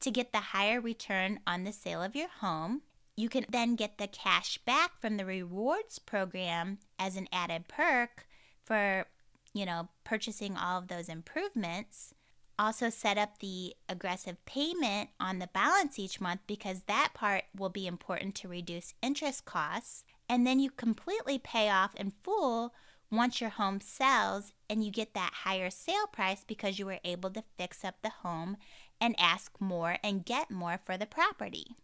to 0.00 0.10
get 0.10 0.32
the 0.32 0.38
higher 0.38 0.80
return 0.80 1.40
on 1.46 1.64
the 1.64 1.72
sale 1.72 2.02
of 2.02 2.16
your 2.16 2.28
home 2.40 2.80
you 3.16 3.30
can 3.30 3.46
then 3.48 3.76
get 3.76 3.96
the 3.96 4.06
cash 4.06 4.58
back 4.58 5.00
from 5.00 5.16
the 5.16 5.24
rewards 5.24 5.98
program 5.98 6.78
as 6.98 7.16
an 7.16 7.28
added 7.32 7.66
perk 7.66 8.26
for, 8.62 9.06
you 9.54 9.64
know, 9.64 9.88
purchasing 10.04 10.56
all 10.56 10.78
of 10.78 10.88
those 10.88 11.08
improvements. 11.08 12.12
Also, 12.58 12.90
set 12.90 13.18
up 13.18 13.38
the 13.38 13.74
aggressive 13.88 14.42
payment 14.46 15.10
on 15.18 15.38
the 15.38 15.48
balance 15.48 15.98
each 15.98 16.20
month 16.20 16.40
because 16.46 16.82
that 16.82 17.10
part 17.14 17.44
will 17.54 17.68
be 17.68 17.86
important 17.86 18.34
to 18.34 18.48
reduce 18.48 18.94
interest 19.02 19.44
costs. 19.44 20.04
And 20.28 20.46
then 20.46 20.58
you 20.58 20.70
completely 20.70 21.38
pay 21.38 21.70
off 21.70 21.94
in 21.94 22.12
full 22.22 22.74
once 23.10 23.40
your 23.40 23.50
home 23.50 23.80
sells 23.80 24.52
and 24.68 24.84
you 24.84 24.90
get 24.90 25.14
that 25.14 25.32
higher 25.44 25.70
sale 25.70 26.06
price 26.10 26.44
because 26.46 26.78
you 26.78 26.86
were 26.86 26.98
able 27.04 27.30
to 27.30 27.44
fix 27.56 27.84
up 27.84 27.96
the 28.02 28.10
home 28.10 28.56
and 29.00 29.14
ask 29.18 29.52
more 29.60 29.96
and 30.02 30.24
get 30.24 30.50
more 30.50 30.80
for 30.84 30.96
the 30.96 31.06
property. 31.06 31.76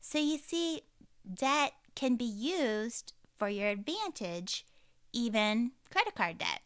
So 0.00 0.18
you 0.18 0.38
see, 0.38 0.82
debt 1.32 1.72
can 1.94 2.16
be 2.16 2.24
used 2.24 3.12
for 3.36 3.48
your 3.48 3.68
advantage, 3.68 4.64
even 5.12 5.72
credit 5.90 6.14
card 6.14 6.38
debt. 6.38 6.60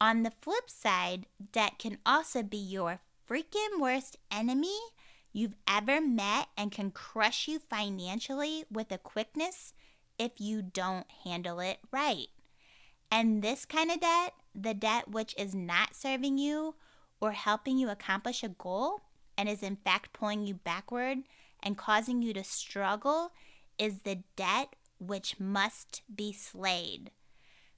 On 0.00 0.22
the 0.22 0.30
flip 0.30 0.70
side, 0.70 1.26
debt 1.52 1.78
can 1.78 1.98
also 2.06 2.42
be 2.42 2.56
your 2.56 3.00
freaking 3.28 3.80
worst 3.80 4.16
enemy 4.30 4.78
you've 5.32 5.54
ever 5.68 6.00
met 6.00 6.48
and 6.56 6.72
can 6.72 6.90
crush 6.90 7.46
you 7.46 7.58
financially 7.58 8.64
with 8.70 8.90
a 8.90 8.98
quickness 8.98 9.72
if 10.18 10.32
you 10.38 10.62
don't 10.62 11.06
handle 11.24 11.60
it 11.60 11.78
right. 11.92 12.28
And 13.10 13.42
this 13.42 13.64
kind 13.64 13.90
of 13.90 14.00
debt, 14.00 14.34
the 14.54 14.74
debt 14.74 15.08
which 15.08 15.34
is 15.36 15.54
not 15.54 15.94
serving 15.94 16.38
you 16.38 16.74
or 17.20 17.32
helping 17.32 17.78
you 17.78 17.88
accomplish 17.88 18.42
a 18.42 18.48
goal 18.48 19.00
and 19.36 19.48
is 19.48 19.62
in 19.62 19.76
fact 19.76 20.12
pulling 20.12 20.46
you 20.46 20.54
backward 20.54 21.18
and 21.62 21.76
causing 21.76 22.22
you 22.22 22.32
to 22.34 22.44
struggle 22.44 23.32
is 23.78 24.00
the 24.00 24.22
debt 24.36 24.76
which 24.98 25.40
must 25.40 26.02
be 26.14 26.32
slayed. 26.32 27.10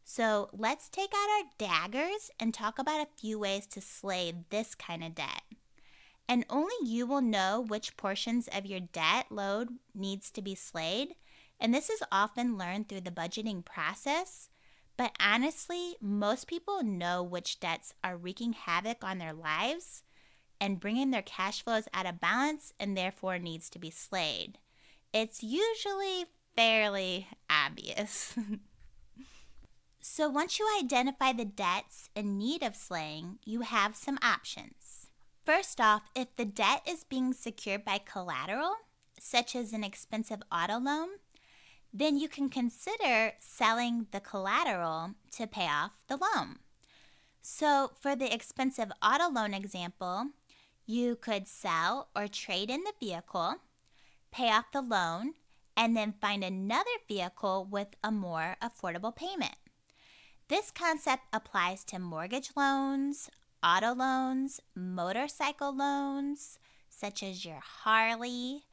So 0.05 0.51
let's 0.53 0.89
take 0.89 1.12
out 1.15 1.31
our 1.31 1.51
daggers 1.59 2.31
and 2.41 2.53
talk 2.53 2.79
about 2.79 3.01
a 3.01 3.21
few 3.21 3.39
ways 3.39 3.67
to 3.69 3.81
slay 3.81 4.33
this 4.51 4.75
kind 4.75 5.05
of 5.05 5.15
debt. 5.15 5.43
And 6.29 6.45
only 6.51 6.75
you 6.83 7.07
will 7.07 7.21
know 7.21 7.65
which 7.67 7.97
portions 7.97 8.49
of 8.49 8.67
your 8.67 8.81
debt 8.81 9.27
load 9.31 9.69
needs 9.95 10.31
to 10.33 10.43
be 10.43 10.55
slayed. 10.55 11.15
And 11.61 11.73
this 11.73 11.89
is 11.89 12.03
often 12.11 12.59
learned 12.59 12.89
through 12.89 13.03
the 13.03 13.11
budgeting 13.11 13.65
process. 13.65 14.49
But 14.97 15.17
honestly, 15.21 15.97
most 16.01 16.47
people 16.47 16.83
know 16.83 17.23
which 17.23 17.61
debts 17.61 17.95
are 18.03 18.17
wreaking 18.17 18.53
havoc 18.53 19.05
on 19.05 19.19
their 19.19 19.33
lives 19.33 20.03
and 20.62 20.78
bringing 20.78 21.11
their 21.11 21.23
cash 21.23 21.64
flows 21.64 21.88
out 21.92 22.07
of 22.07 22.21
balance 22.21 22.73
and 22.78 22.97
therefore 22.97 23.37
needs 23.37 23.69
to 23.69 23.81
be 23.81 23.90
slayed. 23.90 24.59
It's 25.12 25.42
usually 25.42 26.26
fairly 26.57 27.26
obvious. 27.50 28.37
so, 30.00 30.28
once 30.28 30.61
you 30.61 30.78
identify 30.81 31.33
the 31.33 31.45
debts 31.45 32.11
in 32.14 32.38
need 32.38 32.62
of 32.62 32.76
slaying, 32.76 33.40
you 33.45 33.62
have 33.62 33.97
some 33.97 34.21
options. 34.23 35.09
First 35.45 35.81
off, 35.81 36.02
if 36.14 36.37
the 36.37 36.45
debt 36.45 36.83
is 36.88 37.02
being 37.02 37.33
secured 37.33 37.85
by 37.85 37.99
collateral, 37.99 38.76
such 39.19 39.57
as 39.57 39.73
an 39.73 39.83
expensive 39.83 40.42
auto 40.52 40.78
loan, 40.78 41.09
then 41.92 42.16
you 42.16 42.28
can 42.28 42.49
consider 42.49 43.33
selling 43.40 44.07
the 44.12 44.21
collateral 44.21 45.14
to 45.33 45.49
pay 45.49 45.66
off 45.66 45.90
the 46.07 46.16
loan. 46.16 46.61
So, 47.40 47.90
for 48.00 48.14
the 48.14 48.33
expensive 48.33 48.92
auto 49.02 49.28
loan 49.28 49.52
example, 49.54 50.28
you 50.87 51.17
could 51.17 51.47
sell 51.47 52.09
or 52.15 52.29
trade 52.29 52.71
in 52.71 52.83
the 52.85 52.93
vehicle, 52.99 53.57
pay 54.31 54.51
off 54.51 54.73
the 54.73 54.83
loan, 54.83 55.35
and 55.77 55.97
then 55.97 56.15
find 56.21 56.45
another 56.45 56.91
vehicle 57.09 57.67
with 57.71 57.89
a 58.03 58.11
more 58.11 58.57
affordable 58.62 59.15
payment. 59.15 59.57
This 60.49 60.71
concept 60.71 61.23
applies 61.33 61.85
to 61.85 61.99
mortgage 61.99 62.51
loans, 62.57 63.31
auto 63.62 63.95
loans, 63.95 64.61
motorcycle 64.75 65.75
loans, 65.75 66.59
such 66.89 67.23
as 67.23 67.45
your 67.45 67.61
Harley, 67.62 68.65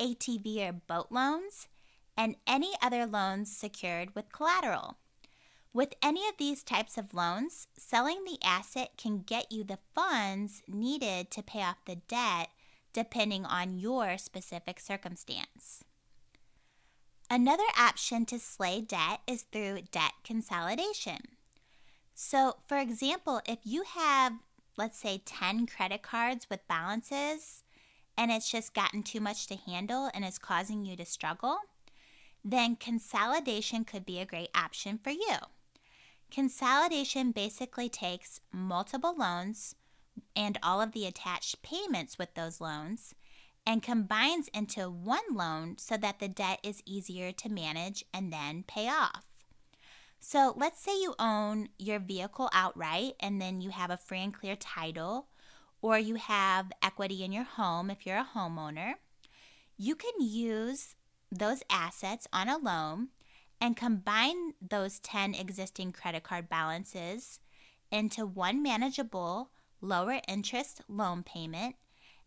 ATV 0.00 0.68
or 0.68 0.72
boat 0.72 1.08
loans, 1.10 1.68
and 2.16 2.36
any 2.46 2.72
other 2.80 3.04
loans 3.04 3.54
secured 3.54 4.14
with 4.14 4.32
collateral. 4.32 4.96
With 5.72 5.94
any 6.02 6.26
of 6.28 6.38
these 6.38 6.62
types 6.62 6.96
of 6.96 7.14
loans, 7.14 7.68
selling 7.76 8.24
the 8.24 8.38
asset 8.42 8.92
can 8.96 9.20
get 9.20 9.52
you 9.52 9.64
the 9.64 9.78
funds 9.94 10.62
needed 10.66 11.30
to 11.32 11.42
pay 11.42 11.62
off 11.62 11.84
the 11.84 11.96
debt 11.96 12.48
depending 12.92 13.44
on 13.44 13.78
your 13.78 14.16
specific 14.18 14.80
circumstance. 14.80 15.84
Another 17.30 17.66
option 17.78 18.24
to 18.26 18.38
slay 18.38 18.80
debt 18.80 19.20
is 19.26 19.42
through 19.42 19.82
debt 19.92 20.12
consolidation. 20.24 21.18
So, 22.14 22.56
for 22.66 22.78
example, 22.78 23.42
if 23.46 23.58
you 23.64 23.84
have, 23.94 24.32
let's 24.78 24.98
say, 24.98 25.20
10 25.24 25.66
credit 25.66 26.02
cards 26.02 26.48
with 26.50 26.66
balances 26.66 27.62
and 28.16 28.32
it's 28.32 28.50
just 28.50 28.74
gotten 28.74 29.02
too 29.02 29.20
much 29.20 29.46
to 29.48 29.56
handle 29.56 30.10
and 30.14 30.24
is 30.24 30.38
causing 30.38 30.86
you 30.86 30.96
to 30.96 31.04
struggle, 31.04 31.58
then 32.42 32.74
consolidation 32.74 33.84
could 33.84 34.06
be 34.06 34.18
a 34.18 34.26
great 34.26 34.50
option 34.54 34.98
for 34.98 35.10
you. 35.10 35.36
Consolidation 36.30 37.32
basically 37.32 37.88
takes 37.88 38.40
multiple 38.52 39.14
loans 39.16 39.74
and 40.36 40.58
all 40.62 40.80
of 40.80 40.92
the 40.92 41.06
attached 41.06 41.62
payments 41.62 42.18
with 42.18 42.34
those 42.34 42.60
loans 42.60 43.14
and 43.66 43.82
combines 43.82 44.48
into 44.54 44.90
one 44.90 45.34
loan 45.34 45.76
so 45.78 45.96
that 45.96 46.20
the 46.20 46.28
debt 46.28 46.58
is 46.62 46.82
easier 46.86 47.32
to 47.32 47.48
manage 47.48 48.04
and 48.14 48.32
then 48.32 48.64
pay 48.66 48.88
off. 48.88 49.24
So 50.20 50.54
let's 50.56 50.80
say 50.80 50.92
you 50.92 51.14
own 51.18 51.68
your 51.78 51.98
vehicle 51.98 52.50
outright 52.52 53.14
and 53.20 53.40
then 53.40 53.60
you 53.60 53.70
have 53.70 53.90
a 53.90 53.96
free 53.96 54.20
and 54.20 54.34
clear 54.34 54.56
title, 54.56 55.28
or 55.80 55.98
you 55.98 56.16
have 56.16 56.72
equity 56.82 57.22
in 57.22 57.32
your 57.32 57.44
home 57.44 57.90
if 57.90 58.04
you're 58.04 58.16
a 58.16 58.28
homeowner. 58.34 58.94
You 59.76 59.94
can 59.94 60.14
use 60.18 60.96
those 61.30 61.62
assets 61.70 62.26
on 62.32 62.48
a 62.48 62.58
loan 62.58 63.08
and 63.60 63.76
combine 63.76 64.54
those 64.60 64.98
10 65.00 65.34
existing 65.34 65.92
credit 65.92 66.22
card 66.22 66.48
balances 66.48 67.40
into 67.90 68.26
one 68.26 68.62
manageable, 68.62 69.50
lower 69.80 70.20
interest 70.28 70.82
loan 70.88 71.22
payment 71.22 71.76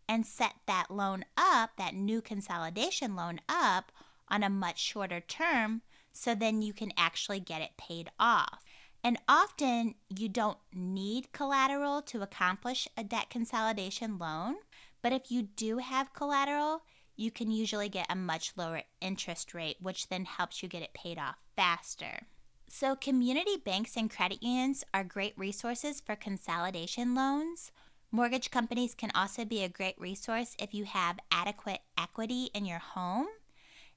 and 0.08 0.26
set 0.26 0.54
that 0.66 0.90
loan 0.90 1.24
up, 1.36 1.70
that 1.78 1.94
new 1.94 2.20
consolidation 2.20 3.14
loan 3.16 3.40
up, 3.48 3.92
on 4.28 4.42
a 4.42 4.50
much 4.50 4.78
shorter 4.78 5.20
term 5.20 5.82
so 6.12 6.34
then 6.34 6.62
you 6.62 6.72
can 6.72 6.92
actually 6.96 7.40
get 7.40 7.60
it 7.60 7.76
paid 7.76 8.10
off. 8.18 8.62
And 9.04 9.18
often 9.28 9.94
you 10.08 10.28
don't 10.28 10.58
need 10.72 11.32
collateral 11.32 12.02
to 12.02 12.22
accomplish 12.22 12.88
a 12.96 13.04
debt 13.04 13.30
consolidation 13.30 14.18
loan, 14.18 14.56
but 15.02 15.12
if 15.12 15.30
you 15.30 15.42
do 15.42 15.78
have 15.78 16.14
collateral, 16.14 16.82
you 17.22 17.30
can 17.30 17.50
usually 17.50 17.88
get 17.88 18.06
a 18.10 18.16
much 18.16 18.52
lower 18.56 18.82
interest 19.00 19.54
rate, 19.54 19.76
which 19.80 20.08
then 20.08 20.24
helps 20.24 20.62
you 20.62 20.68
get 20.68 20.82
it 20.82 20.92
paid 20.92 21.18
off 21.18 21.36
faster. 21.56 22.26
So, 22.68 22.96
community 22.96 23.56
banks 23.62 23.96
and 23.96 24.10
credit 24.10 24.42
unions 24.42 24.82
are 24.92 25.04
great 25.04 25.34
resources 25.36 26.00
for 26.00 26.16
consolidation 26.16 27.14
loans. 27.14 27.70
Mortgage 28.10 28.50
companies 28.50 28.94
can 28.94 29.10
also 29.14 29.44
be 29.44 29.62
a 29.62 29.68
great 29.68 29.98
resource 29.98 30.56
if 30.58 30.74
you 30.74 30.84
have 30.84 31.18
adequate 31.30 31.80
equity 31.96 32.50
in 32.54 32.64
your 32.64 32.78
home, 32.78 33.26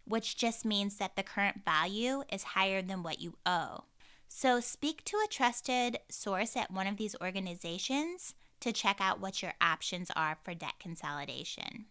which 0.06 0.38
just 0.38 0.66
means 0.66 0.98
that 0.98 1.16
the 1.16 1.24
current 1.24 1.66
value 1.66 2.24
is 2.32 2.44
higher 2.44 2.82
than 2.82 3.02
what 3.02 3.20
you 3.20 3.38
owe. 3.46 3.86
So, 4.28 4.60
speak 4.60 5.04
to 5.06 5.18
a 5.18 5.28
trusted 5.28 6.00
source 6.10 6.56
at 6.56 6.72
one 6.72 6.88
of 6.88 6.98
these 6.98 7.16
organizations 7.22 8.36
to 8.60 8.72
check 8.72 8.98
out 9.00 9.22
what 9.22 9.42
your 9.42 9.54
options 9.62 10.12
are 10.16 10.38
for 10.44 10.54
debt 10.54 10.76
consolidation. 10.80 11.86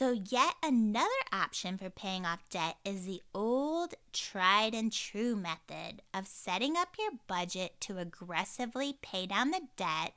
So, 0.00 0.12
yet 0.12 0.54
another 0.62 1.10
option 1.30 1.76
for 1.76 1.90
paying 1.90 2.24
off 2.24 2.48
debt 2.48 2.76
is 2.86 3.04
the 3.04 3.20
old 3.34 3.92
tried 4.14 4.74
and 4.74 4.90
true 4.90 5.36
method 5.36 6.00
of 6.14 6.26
setting 6.26 6.74
up 6.74 6.96
your 6.98 7.10
budget 7.26 7.78
to 7.80 7.98
aggressively 7.98 8.96
pay 9.02 9.26
down 9.26 9.50
the 9.50 9.60
debt 9.76 10.14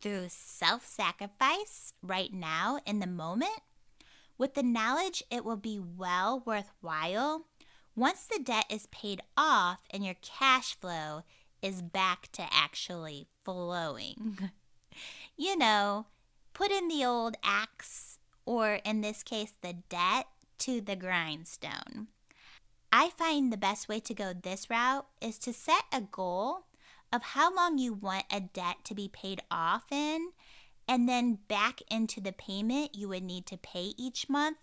through 0.00 0.28
self 0.30 0.86
sacrifice 0.86 1.92
right 2.02 2.32
now 2.32 2.78
in 2.86 3.00
the 3.00 3.06
moment, 3.06 3.60
with 4.38 4.54
the 4.54 4.62
knowledge 4.62 5.22
it 5.30 5.44
will 5.44 5.58
be 5.58 5.78
well 5.78 6.42
worthwhile 6.46 7.44
once 7.94 8.24
the 8.24 8.42
debt 8.42 8.64
is 8.70 8.86
paid 8.86 9.20
off 9.36 9.82
and 9.90 10.06
your 10.06 10.16
cash 10.22 10.74
flow 10.80 11.20
is 11.60 11.82
back 11.82 12.32
to 12.32 12.46
actually 12.50 13.26
flowing. 13.44 14.38
you 15.36 15.54
know, 15.54 16.06
put 16.54 16.70
in 16.70 16.88
the 16.88 17.04
old 17.04 17.36
axe 17.44 18.11
or 18.44 18.80
in 18.84 19.00
this 19.00 19.22
case, 19.22 19.54
the 19.62 19.74
debt, 19.88 20.26
to 20.58 20.80
the 20.80 20.94
grindstone. 20.94 22.06
I 22.92 23.10
find 23.10 23.52
the 23.52 23.56
best 23.56 23.88
way 23.88 23.98
to 24.00 24.14
go 24.14 24.32
this 24.32 24.70
route 24.70 25.06
is 25.20 25.38
to 25.40 25.52
set 25.52 25.84
a 25.92 26.02
goal 26.02 26.66
of 27.12 27.22
how 27.22 27.54
long 27.54 27.78
you 27.78 27.92
want 27.92 28.24
a 28.30 28.40
debt 28.40 28.76
to 28.84 28.94
be 28.94 29.08
paid 29.08 29.40
off 29.50 29.90
in, 29.90 30.30
and 30.86 31.08
then 31.08 31.38
back 31.48 31.80
into 31.90 32.20
the 32.20 32.32
payment 32.32 32.94
you 32.94 33.08
would 33.08 33.22
need 33.22 33.46
to 33.46 33.56
pay 33.56 33.92
each 33.96 34.28
month 34.28 34.58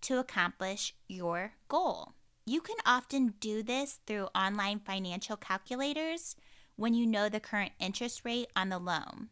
to 0.00 0.18
accomplish 0.18 0.94
your 1.08 1.52
goal. 1.68 2.14
You 2.44 2.60
can 2.60 2.76
often 2.84 3.34
do 3.40 3.62
this 3.62 4.00
through 4.06 4.28
online 4.34 4.80
financial 4.80 5.36
calculators 5.36 6.36
when 6.76 6.94
you 6.94 7.06
know 7.06 7.28
the 7.28 7.40
current 7.40 7.72
interest 7.80 8.22
rate 8.24 8.48
on 8.54 8.68
the 8.68 8.78
loan. 8.78 9.30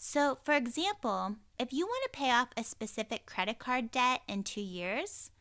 So, 0.00 0.38
for 0.44 0.54
example, 0.54 1.34
if 1.58 1.72
you 1.72 1.84
want 1.84 2.04
to 2.04 2.16
pay 2.16 2.30
off 2.30 2.50
a 2.56 2.62
specific 2.62 3.26
credit 3.26 3.58
card 3.58 3.90
debt 3.90 4.20
in 4.28 4.44
two 4.44 4.60
years, 4.60 5.32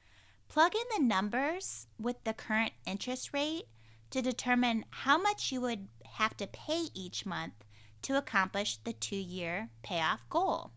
plug 0.48 0.74
in 0.74 0.82
the 0.98 1.08
numbers 1.08 1.86
with 2.00 2.16
the 2.24 2.34
current 2.34 2.72
interest 2.84 3.34
rate 3.34 3.66
to 4.10 4.22
determine 4.24 4.86
how 4.90 5.20
much 5.20 5.52
you 5.52 5.62
would 5.62 5.90
have 6.14 6.36
to 6.38 6.48
pay 6.48 6.88
each 6.96 7.24
month 7.24 7.54
to 8.02 8.18
accomplish 8.18 8.78
the 8.78 8.94
two 8.94 9.16
year 9.16 9.70
payoff 9.84 10.28
goal. 10.28 10.72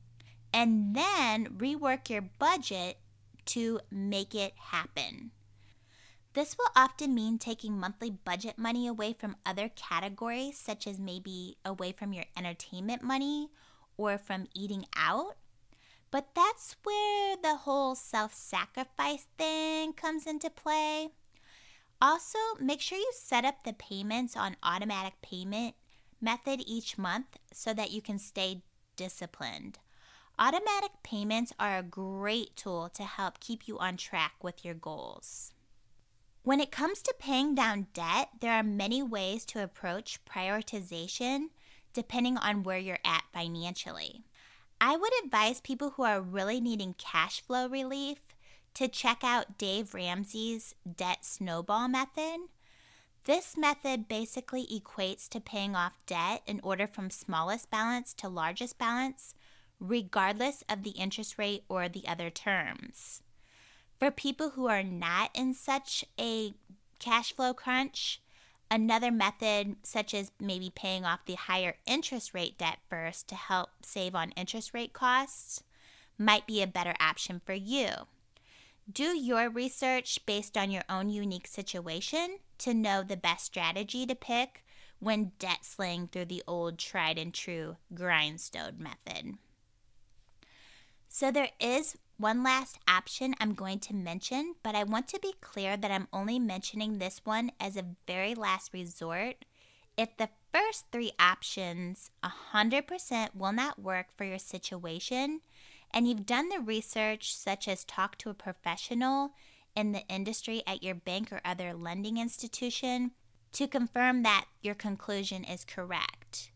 And 0.52 0.94
then 0.94 1.46
rework 1.56 2.10
your 2.10 2.28
budget 2.38 2.99
to 3.46 3.80
make 3.90 4.34
it 4.34 4.52
happen. 4.58 5.30
This 6.34 6.56
will 6.58 6.70
often 6.76 7.14
mean 7.14 7.38
taking 7.38 7.81
monthly 7.81 8.11
budget 8.11 8.59
money 8.59 8.87
away 8.87 9.14
from 9.14 9.37
other 9.46 9.70
categories, 9.70 10.59
such 10.59 10.87
as 10.87 11.00
maybe 11.00 11.57
away 11.64 11.92
from 11.92 12.12
your 12.12 12.26
entertainment 12.37 13.02
money 13.02 13.48
or 14.00 14.16
from 14.16 14.46
eating 14.54 14.86
out. 14.96 15.36
But 16.10 16.28
that's 16.34 16.76
where 16.82 17.36
the 17.36 17.56
whole 17.56 17.94
self 17.94 18.34
sacrifice 18.34 19.26
thing 19.38 19.92
comes 19.92 20.26
into 20.26 20.50
play. 20.50 21.10
Also, 22.02 22.38
make 22.58 22.80
sure 22.80 22.98
you 22.98 23.12
set 23.14 23.44
up 23.44 23.62
the 23.62 23.74
payments 23.74 24.36
on 24.36 24.56
automatic 24.62 25.14
payment 25.22 25.74
method 26.20 26.62
each 26.66 26.96
month 26.96 27.36
so 27.52 27.74
that 27.74 27.90
you 27.90 28.00
can 28.00 28.18
stay 28.18 28.62
disciplined. 28.96 29.78
Automatic 30.38 30.92
payments 31.02 31.52
are 31.60 31.76
a 31.76 31.82
great 31.82 32.56
tool 32.56 32.88
to 32.94 33.02
help 33.02 33.38
keep 33.40 33.68
you 33.68 33.78
on 33.78 33.98
track 33.98 34.32
with 34.42 34.64
your 34.64 34.74
goals. 34.74 35.52
When 36.42 36.60
it 36.60 36.72
comes 36.72 37.02
to 37.02 37.14
paying 37.18 37.54
down 37.54 37.88
debt, 37.92 38.30
there 38.40 38.54
are 38.54 38.62
many 38.62 39.02
ways 39.02 39.44
to 39.46 39.62
approach 39.62 40.24
prioritization 40.24 41.48
depending 41.92 42.37
on 42.37 42.62
where 42.62 42.79
you're 42.79 42.98
at 43.05 43.24
financially. 43.33 44.24
I 44.81 44.96
would 44.96 45.12
advise 45.22 45.61
people 45.61 45.90
who 45.90 46.05
are 46.05 46.20
really 46.20 46.61
needing 46.61 46.94
cash 46.96 47.42
flow 47.42 47.68
relief 47.68 48.18
to 48.74 48.88
check 48.88 49.22
out 49.22 49.59
Dave 49.59 49.94
Ramsey's 49.94 50.74
debt 50.96 51.24
snowball 51.24 51.88
method. 51.88 52.38
This 53.24 53.57
method 53.57 54.09
basically 54.09 54.66
equates 54.66 55.29
to 55.29 55.40
paying 55.40 55.76
off 55.76 55.98
debt 56.07 56.42
in 56.46 56.61
order 56.62 56.87
from 56.87 57.11
smallest 57.11 57.70
balance 57.70 58.14
to 58.14 58.29
largest 58.29 58.79
balance, 58.79 59.35
regardless 59.79 60.64
of 60.68 60.83
the 60.83 60.90
interest 60.90 61.37
rate 61.37 61.64
or 61.68 61.88
the 61.88 62.09
other 62.09 62.31
terms. 62.31 63.22
For 63.98 64.11
people 64.11 64.50
who 64.50 64.66
are 64.66 64.83
not 64.83 65.31
in 65.35 65.53
such 65.53 66.05
a 66.18 66.55
cash 66.98 67.35
flow 67.35 67.53
crunch, 67.53 68.22
Another 68.70 69.11
method, 69.11 69.76
such 69.83 70.14
as 70.14 70.30
maybe 70.38 70.70
paying 70.72 71.04
off 71.04 71.24
the 71.26 71.35
higher 71.35 71.76
interest 71.87 72.33
rate 72.33 72.56
debt 72.56 72.78
first 72.88 73.26
to 73.28 73.35
help 73.35 73.70
save 73.83 74.14
on 74.14 74.30
interest 74.33 74.72
rate 74.72 74.92
costs, 74.92 75.64
might 76.16 76.46
be 76.46 76.62
a 76.62 76.68
better 76.68 76.94
option 77.00 77.40
for 77.44 77.52
you. 77.52 77.88
Do 78.90 79.16
your 79.16 79.50
research 79.50 80.24
based 80.24 80.56
on 80.56 80.70
your 80.70 80.85
own 80.88 81.11
unique 81.11 81.46
situation 81.46 82.38
to 82.59 82.74
know 82.74 83.02
the 83.02 83.16
best 83.16 83.46
strategy 83.46 84.06
to 84.06 84.14
pick 84.14 84.64
when 85.00 85.33
debt 85.38 85.64
slaying 85.64 86.09
through 86.09 86.26
the 86.26 86.42
old 86.46 86.78
tried 86.78 87.18
and 87.18 87.35
true 87.35 87.76
grindstone 87.94 88.76
method. 88.78 89.35
So, 91.09 91.33
there 91.33 91.50
is 91.59 91.96
one 92.20 92.42
last 92.42 92.78
option 92.87 93.35
I'm 93.40 93.54
going 93.54 93.78
to 93.80 93.94
mention, 93.94 94.54
but 94.62 94.74
I 94.74 94.85
want 94.85 95.09
to 95.09 95.18
be 95.20 95.33
clear 95.40 95.76
that 95.78 95.90
I'm 95.90 96.06
only 96.12 96.38
mentioning 96.38 96.98
this 96.98 97.22
one 97.24 97.50
as 97.59 97.76
a 97.76 97.96
very 98.06 98.35
last 98.35 98.74
resort. 98.74 99.46
If 99.96 100.16
the 100.18 100.28
first 100.52 100.85
three 100.92 101.12
options 101.18 102.11
100% 102.22 103.35
will 103.35 103.52
not 103.52 103.83
work 103.83 104.09
for 104.16 104.24
your 104.24 104.38
situation, 104.38 105.40
and 105.92 106.06
you've 106.06 106.26
done 106.26 106.50
the 106.50 106.61
research, 106.61 107.35
such 107.35 107.66
as 107.66 107.85
talk 107.85 108.18
to 108.18 108.30
a 108.30 108.35
professional 108.35 109.30
in 109.74 109.92
the 109.92 110.06
industry 110.09 110.62
at 110.66 110.83
your 110.83 110.94
bank 110.94 111.33
or 111.33 111.40
other 111.42 111.72
lending 111.72 112.18
institution, 112.18 113.12
to 113.52 113.66
confirm 113.66 114.22
that 114.24 114.44
your 114.62 114.74
conclusion 114.74 115.42
is 115.42 115.64
correct. 115.64 116.52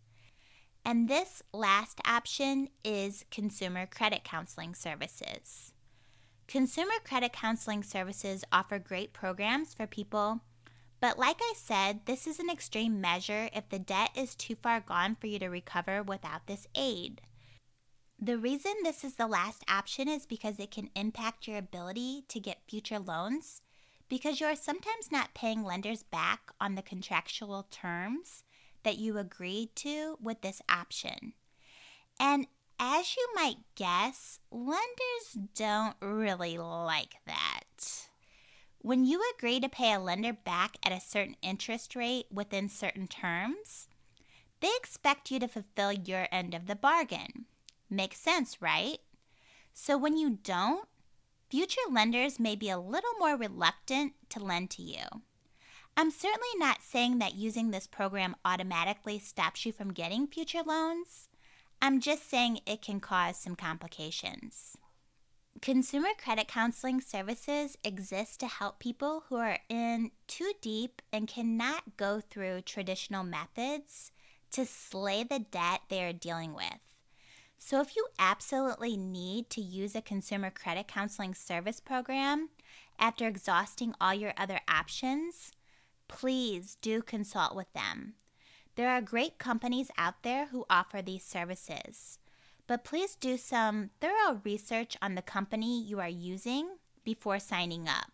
And 0.84 1.08
this 1.08 1.42
last 1.52 2.00
option 2.06 2.68
is 2.84 3.24
consumer 3.30 3.86
credit 3.86 4.22
counseling 4.22 4.74
services. 4.74 5.72
Consumer 6.46 6.94
credit 7.04 7.32
counseling 7.32 7.82
services 7.82 8.44
offer 8.52 8.78
great 8.78 9.14
programs 9.14 9.72
for 9.72 9.86
people, 9.86 10.42
but 11.00 11.18
like 11.18 11.38
I 11.40 11.54
said, 11.56 12.00
this 12.04 12.26
is 12.26 12.38
an 12.38 12.50
extreme 12.50 13.00
measure 13.00 13.48
if 13.54 13.68
the 13.70 13.78
debt 13.78 14.10
is 14.14 14.34
too 14.34 14.54
far 14.54 14.80
gone 14.80 15.16
for 15.18 15.26
you 15.26 15.38
to 15.38 15.48
recover 15.48 16.02
without 16.02 16.46
this 16.46 16.66
aid. 16.74 17.22
The 18.18 18.38
reason 18.38 18.72
this 18.82 19.04
is 19.04 19.14
the 19.14 19.26
last 19.26 19.64
option 19.68 20.08
is 20.08 20.26
because 20.26 20.58
it 20.58 20.70
can 20.70 20.90
impact 20.94 21.48
your 21.48 21.58
ability 21.58 22.24
to 22.28 22.40
get 22.40 22.68
future 22.68 22.98
loans 22.98 23.62
because 24.08 24.40
you 24.40 24.46
are 24.46 24.56
sometimes 24.56 25.10
not 25.10 25.34
paying 25.34 25.62
lenders 25.62 26.02
back 26.02 26.50
on 26.60 26.74
the 26.74 26.82
contractual 26.82 27.66
terms 27.70 28.44
that 28.84 28.98
you 28.98 29.18
agreed 29.18 29.74
to 29.76 30.16
with 30.22 30.40
this 30.40 30.62
option. 30.68 31.32
And 32.20 32.46
as 32.78 33.16
you 33.16 33.26
might 33.34 33.58
guess, 33.74 34.38
lenders 34.50 35.48
don't 35.54 35.96
really 36.00 36.58
like 36.58 37.16
that. 37.26 38.08
When 38.78 39.04
you 39.04 39.22
agree 39.34 39.60
to 39.60 39.68
pay 39.68 39.92
a 39.92 39.98
lender 39.98 40.32
back 40.32 40.76
at 40.84 40.92
a 40.92 41.00
certain 41.00 41.36
interest 41.42 41.96
rate 41.96 42.26
within 42.30 42.68
certain 42.68 43.08
terms, 43.08 43.88
they 44.60 44.70
expect 44.76 45.30
you 45.30 45.38
to 45.40 45.48
fulfill 45.48 45.92
your 45.92 46.28
end 46.30 46.54
of 46.54 46.66
the 46.66 46.76
bargain. 46.76 47.46
Makes 47.88 48.20
sense, 48.20 48.60
right? 48.60 48.98
So 49.72 49.96
when 49.96 50.16
you 50.16 50.38
don't, 50.42 50.86
future 51.48 51.80
lenders 51.90 52.38
may 52.38 52.56
be 52.56 52.68
a 52.68 52.78
little 52.78 53.12
more 53.18 53.36
reluctant 53.36 54.14
to 54.30 54.40
lend 54.40 54.70
to 54.72 54.82
you. 54.82 55.04
I'm 55.96 56.10
certainly 56.10 56.48
not 56.56 56.82
saying 56.82 57.18
that 57.18 57.36
using 57.36 57.70
this 57.70 57.86
program 57.86 58.34
automatically 58.44 59.20
stops 59.20 59.64
you 59.64 59.70
from 59.72 59.92
getting 59.92 60.26
future 60.26 60.62
loans. 60.66 61.28
I'm 61.80 62.00
just 62.00 62.28
saying 62.28 62.60
it 62.66 62.82
can 62.82 62.98
cause 62.98 63.36
some 63.36 63.54
complications. 63.54 64.76
Consumer 65.62 66.08
credit 66.22 66.48
counseling 66.48 67.00
services 67.00 67.78
exist 67.84 68.40
to 68.40 68.48
help 68.48 68.80
people 68.80 69.24
who 69.28 69.36
are 69.36 69.58
in 69.68 70.10
too 70.26 70.52
deep 70.60 71.00
and 71.12 71.28
cannot 71.28 71.96
go 71.96 72.20
through 72.20 72.62
traditional 72.62 73.22
methods 73.22 74.10
to 74.50 74.66
slay 74.66 75.22
the 75.22 75.38
debt 75.38 75.82
they 75.88 76.02
are 76.02 76.12
dealing 76.12 76.54
with. 76.54 76.80
So, 77.56 77.80
if 77.80 77.96
you 77.96 78.06
absolutely 78.18 78.96
need 78.96 79.48
to 79.50 79.60
use 79.60 79.94
a 79.94 80.02
consumer 80.02 80.50
credit 80.50 80.88
counseling 80.88 81.34
service 81.34 81.80
program 81.80 82.50
after 82.98 83.26
exhausting 83.26 83.94
all 84.00 84.12
your 84.12 84.34
other 84.36 84.60
options, 84.68 85.52
please 86.08 86.76
do 86.80 87.02
consult 87.02 87.54
with 87.54 87.72
them. 87.72 88.14
There 88.76 88.90
are 88.90 89.00
great 89.00 89.38
companies 89.38 89.90
out 89.96 90.22
there 90.22 90.46
who 90.46 90.66
offer 90.68 91.00
these 91.00 91.24
services, 91.24 92.18
but 92.66 92.84
please 92.84 93.14
do 93.14 93.36
some 93.36 93.90
thorough 94.00 94.40
research 94.44 94.96
on 95.00 95.14
the 95.14 95.22
company 95.22 95.80
you 95.82 96.00
are 96.00 96.08
using 96.08 96.76
before 97.04 97.38
signing 97.38 97.88
up. 97.88 98.10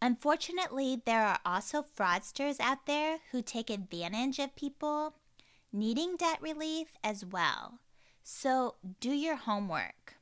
Unfortunately, 0.00 1.02
there 1.04 1.24
are 1.24 1.40
also 1.44 1.82
fraudsters 1.82 2.60
out 2.60 2.86
there 2.86 3.18
who 3.32 3.42
take 3.42 3.68
advantage 3.68 4.38
of 4.38 4.54
people 4.54 5.14
needing 5.72 6.16
debt 6.16 6.40
relief 6.40 6.96
as 7.02 7.24
well. 7.24 7.80
So 8.22 8.76
do 9.00 9.10
your 9.10 9.36
homework. 9.36 10.17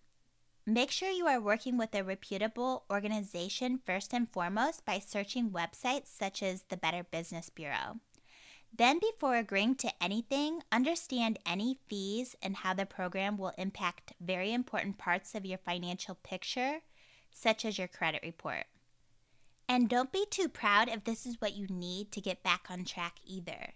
Make 0.69 0.91
sure 0.91 1.11
you 1.11 1.29
are 1.29 1.41
working 1.41 1.79
with 1.79 1.95
a 1.95 2.03
reputable 2.03 2.87
organization 2.91 3.79
first 3.87 4.13
and 4.13 4.29
foremost 4.29 4.85
by 4.85 4.99
searching 4.99 5.51
websites 5.51 6.07
such 6.07 6.43
as 6.43 6.63
the 6.63 6.77
Better 6.77 7.05
Business 7.05 7.51
Bureau. 7.51 8.01
Then, 8.77 8.99
before 8.99 9.37
agreeing 9.37 9.77
to 9.77 10.03
anything, 10.03 10.63
understand 10.73 11.39
any 11.47 11.79
fees 11.89 12.35
and 12.43 12.57
how 12.57 12.75
the 12.75 12.85
program 12.85 13.39
will 13.39 13.53
impact 13.57 14.15
very 14.21 14.53
important 14.53 14.99
parts 14.99 15.37
of 15.37 15.47
your 15.47 15.59
financial 15.59 16.17
picture, 16.17 16.81
such 17.31 17.65
as 17.65 17.79
your 17.79 17.87
credit 17.87 18.23
report. 18.25 18.65
And 19.69 19.89
don't 19.89 20.11
be 20.11 20.27
too 20.29 20.49
proud 20.49 20.89
if 20.89 21.05
this 21.05 21.27
is 21.27 21.41
what 21.41 21.55
you 21.55 21.69
need 21.69 22.11
to 22.11 22.21
get 22.21 22.43
back 22.43 22.67
on 22.71 22.85
track 22.85 23.21
either. 23.25 23.75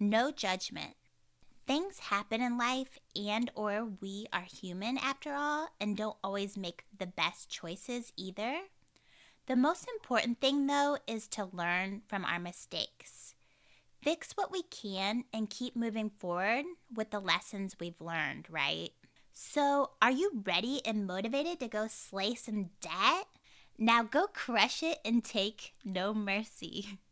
No 0.00 0.32
judgment. 0.32 0.96
Things 1.66 1.98
happen 1.98 2.40
in 2.40 2.56
life 2.56 3.00
and 3.16 3.50
or 3.56 3.88
we 4.00 4.26
are 4.32 4.42
human 4.42 4.98
after 4.98 5.34
all 5.34 5.68
and 5.80 5.96
don't 5.96 6.16
always 6.22 6.56
make 6.56 6.84
the 6.96 7.06
best 7.06 7.50
choices 7.50 8.12
either. 8.16 8.60
The 9.46 9.56
most 9.56 9.88
important 9.88 10.40
thing 10.40 10.68
though 10.68 10.98
is 11.08 11.26
to 11.28 11.48
learn 11.52 12.02
from 12.06 12.24
our 12.24 12.38
mistakes. 12.38 13.34
Fix 14.00 14.32
what 14.36 14.52
we 14.52 14.62
can 14.62 15.24
and 15.32 15.50
keep 15.50 15.74
moving 15.74 16.10
forward 16.10 16.64
with 16.94 17.10
the 17.10 17.18
lessons 17.18 17.76
we've 17.80 18.00
learned, 18.00 18.46
right? 18.48 18.90
So, 19.32 19.90
are 20.00 20.12
you 20.12 20.42
ready 20.44 20.80
and 20.86 21.06
motivated 21.06 21.58
to 21.60 21.68
go 21.68 21.88
slay 21.88 22.36
some 22.36 22.70
debt? 22.80 23.26
Now 23.76 24.04
go 24.04 24.28
crush 24.28 24.84
it 24.84 24.98
and 25.04 25.24
take 25.24 25.74
no 25.84 26.14
mercy. 26.14 27.00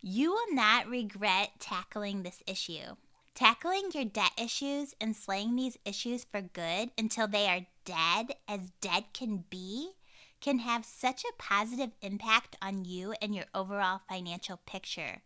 You 0.00 0.30
will 0.30 0.54
not 0.54 0.86
regret 0.86 1.58
tackling 1.58 2.22
this 2.22 2.40
issue. 2.46 2.94
Tackling 3.38 3.90
your 3.94 4.04
debt 4.04 4.32
issues 4.36 4.96
and 5.00 5.14
slaying 5.14 5.54
these 5.54 5.78
issues 5.84 6.24
for 6.24 6.40
good 6.40 6.90
until 6.98 7.28
they 7.28 7.46
are 7.46 7.68
dead 7.84 8.34
as 8.48 8.72
dead 8.80 9.04
can 9.14 9.44
be 9.48 9.92
can 10.40 10.58
have 10.58 10.84
such 10.84 11.22
a 11.22 11.40
positive 11.40 11.92
impact 12.02 12.56
on 12.60 12.84
you 12.84 13.14
and 13.22 13.36
your 13.36 13.44
overall 13.54 14.00
financial 14.08 14.58
picture. 14.66 15.22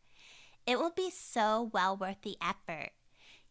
It 0.66 0.79
will 0.79 0.92
be 0.94 1.09
so 1.11 1.70
well 1.72 1.96
worth 1.96 2.20
the 2.20 2.37
effort. 2.42 2.90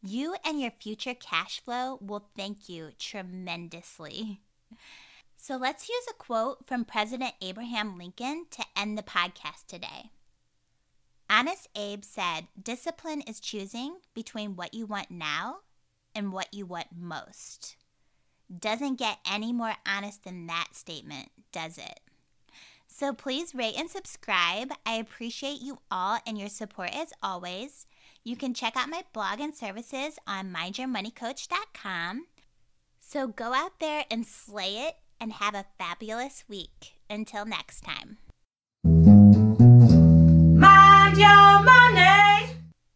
You 0.04 0.36
and 0.46 0.62
your 0.62 0.70
future 0.70 1.16
cash 1.16 1.60
flow 1.60 1.98
will 2.00 2.30
thank 2.38 2.70
you 2.70 2.92
tremendously. 3.00 4.42
So 5.38 5.58
let's 5.58 5.90
use 5.90 6.06
a 6.08 6.14
quote 6.14 6.68
from 6.68 6.86
President 6.86 7.34
Abraham 7.42 7.98
Lincoln 7.98 8.46
to 8.52 8.64
end 8.78 8.96
the 8.96 9.02
podcast 9.02 9.66
today. 9.68 10.12
Honest 11.32 11.70
Abe 11.78 12.04
said, 12.04 12.48
Discipline 12.62 13.22
is 13.22 13.40
choosing 13.40 13.96
between 14.14 14.58
what 14.58 14.74
you 14.74 14.86
want 14.86 15.10
now 15.10 15.60
and 16.14 16.34
what 16.34 16.54
you 16.54 16.66
want 16.66 16.88
most. 16.94 17.78
Doesn't 18.60 19.00
get 19.00 19.20
any 19.26 19.54
more 19.54 19.76
honest 19.88 20.26
than 20.26 20.48
that 20.48 20.72
statement, 20.74 21.30
does 21.54 21.78
it? 21.78 22.02
So 22.86 23.14
please 23.14 23.56
rate 23.56 23.76
and 23.78 23.90
subscribe. 23.90 24.74
I 24.86 24.96
appreciate 24.96 25.62
you 25.62 25.78
all 25.90 26.20
and 26.28 26.38
your 26.38 26.50
support 26.50 26.94
as 26.94 27.14
always. 27.24 27.88
You 28.26 28.36
can 28.36 28.54
check 28.54 28.76
out 28.76 28.90
my 28.90 29.04
blog 29.14 29.40
and 29.40 29.56
services 29.56 30.20
on 30.28 30.54
mindyourmoneycoach.com. 30.54 32.26
So 33.00 33.30
go 33.30 33.54
out 33.54 33.80
there 33.80 34.04
and 34.12 34.26
slay 34.26 34.80
it 34.80 34.96
and 35.22 35.32
have 35.32 35.56
a 35.56 35.66
fabulous 35.78 36.44
week. 36.50 36.96
Until 37.10 37.46
next 37.46 37.86
time 37.86 38.18
your 41.18 41.64
money. 41.64 42.21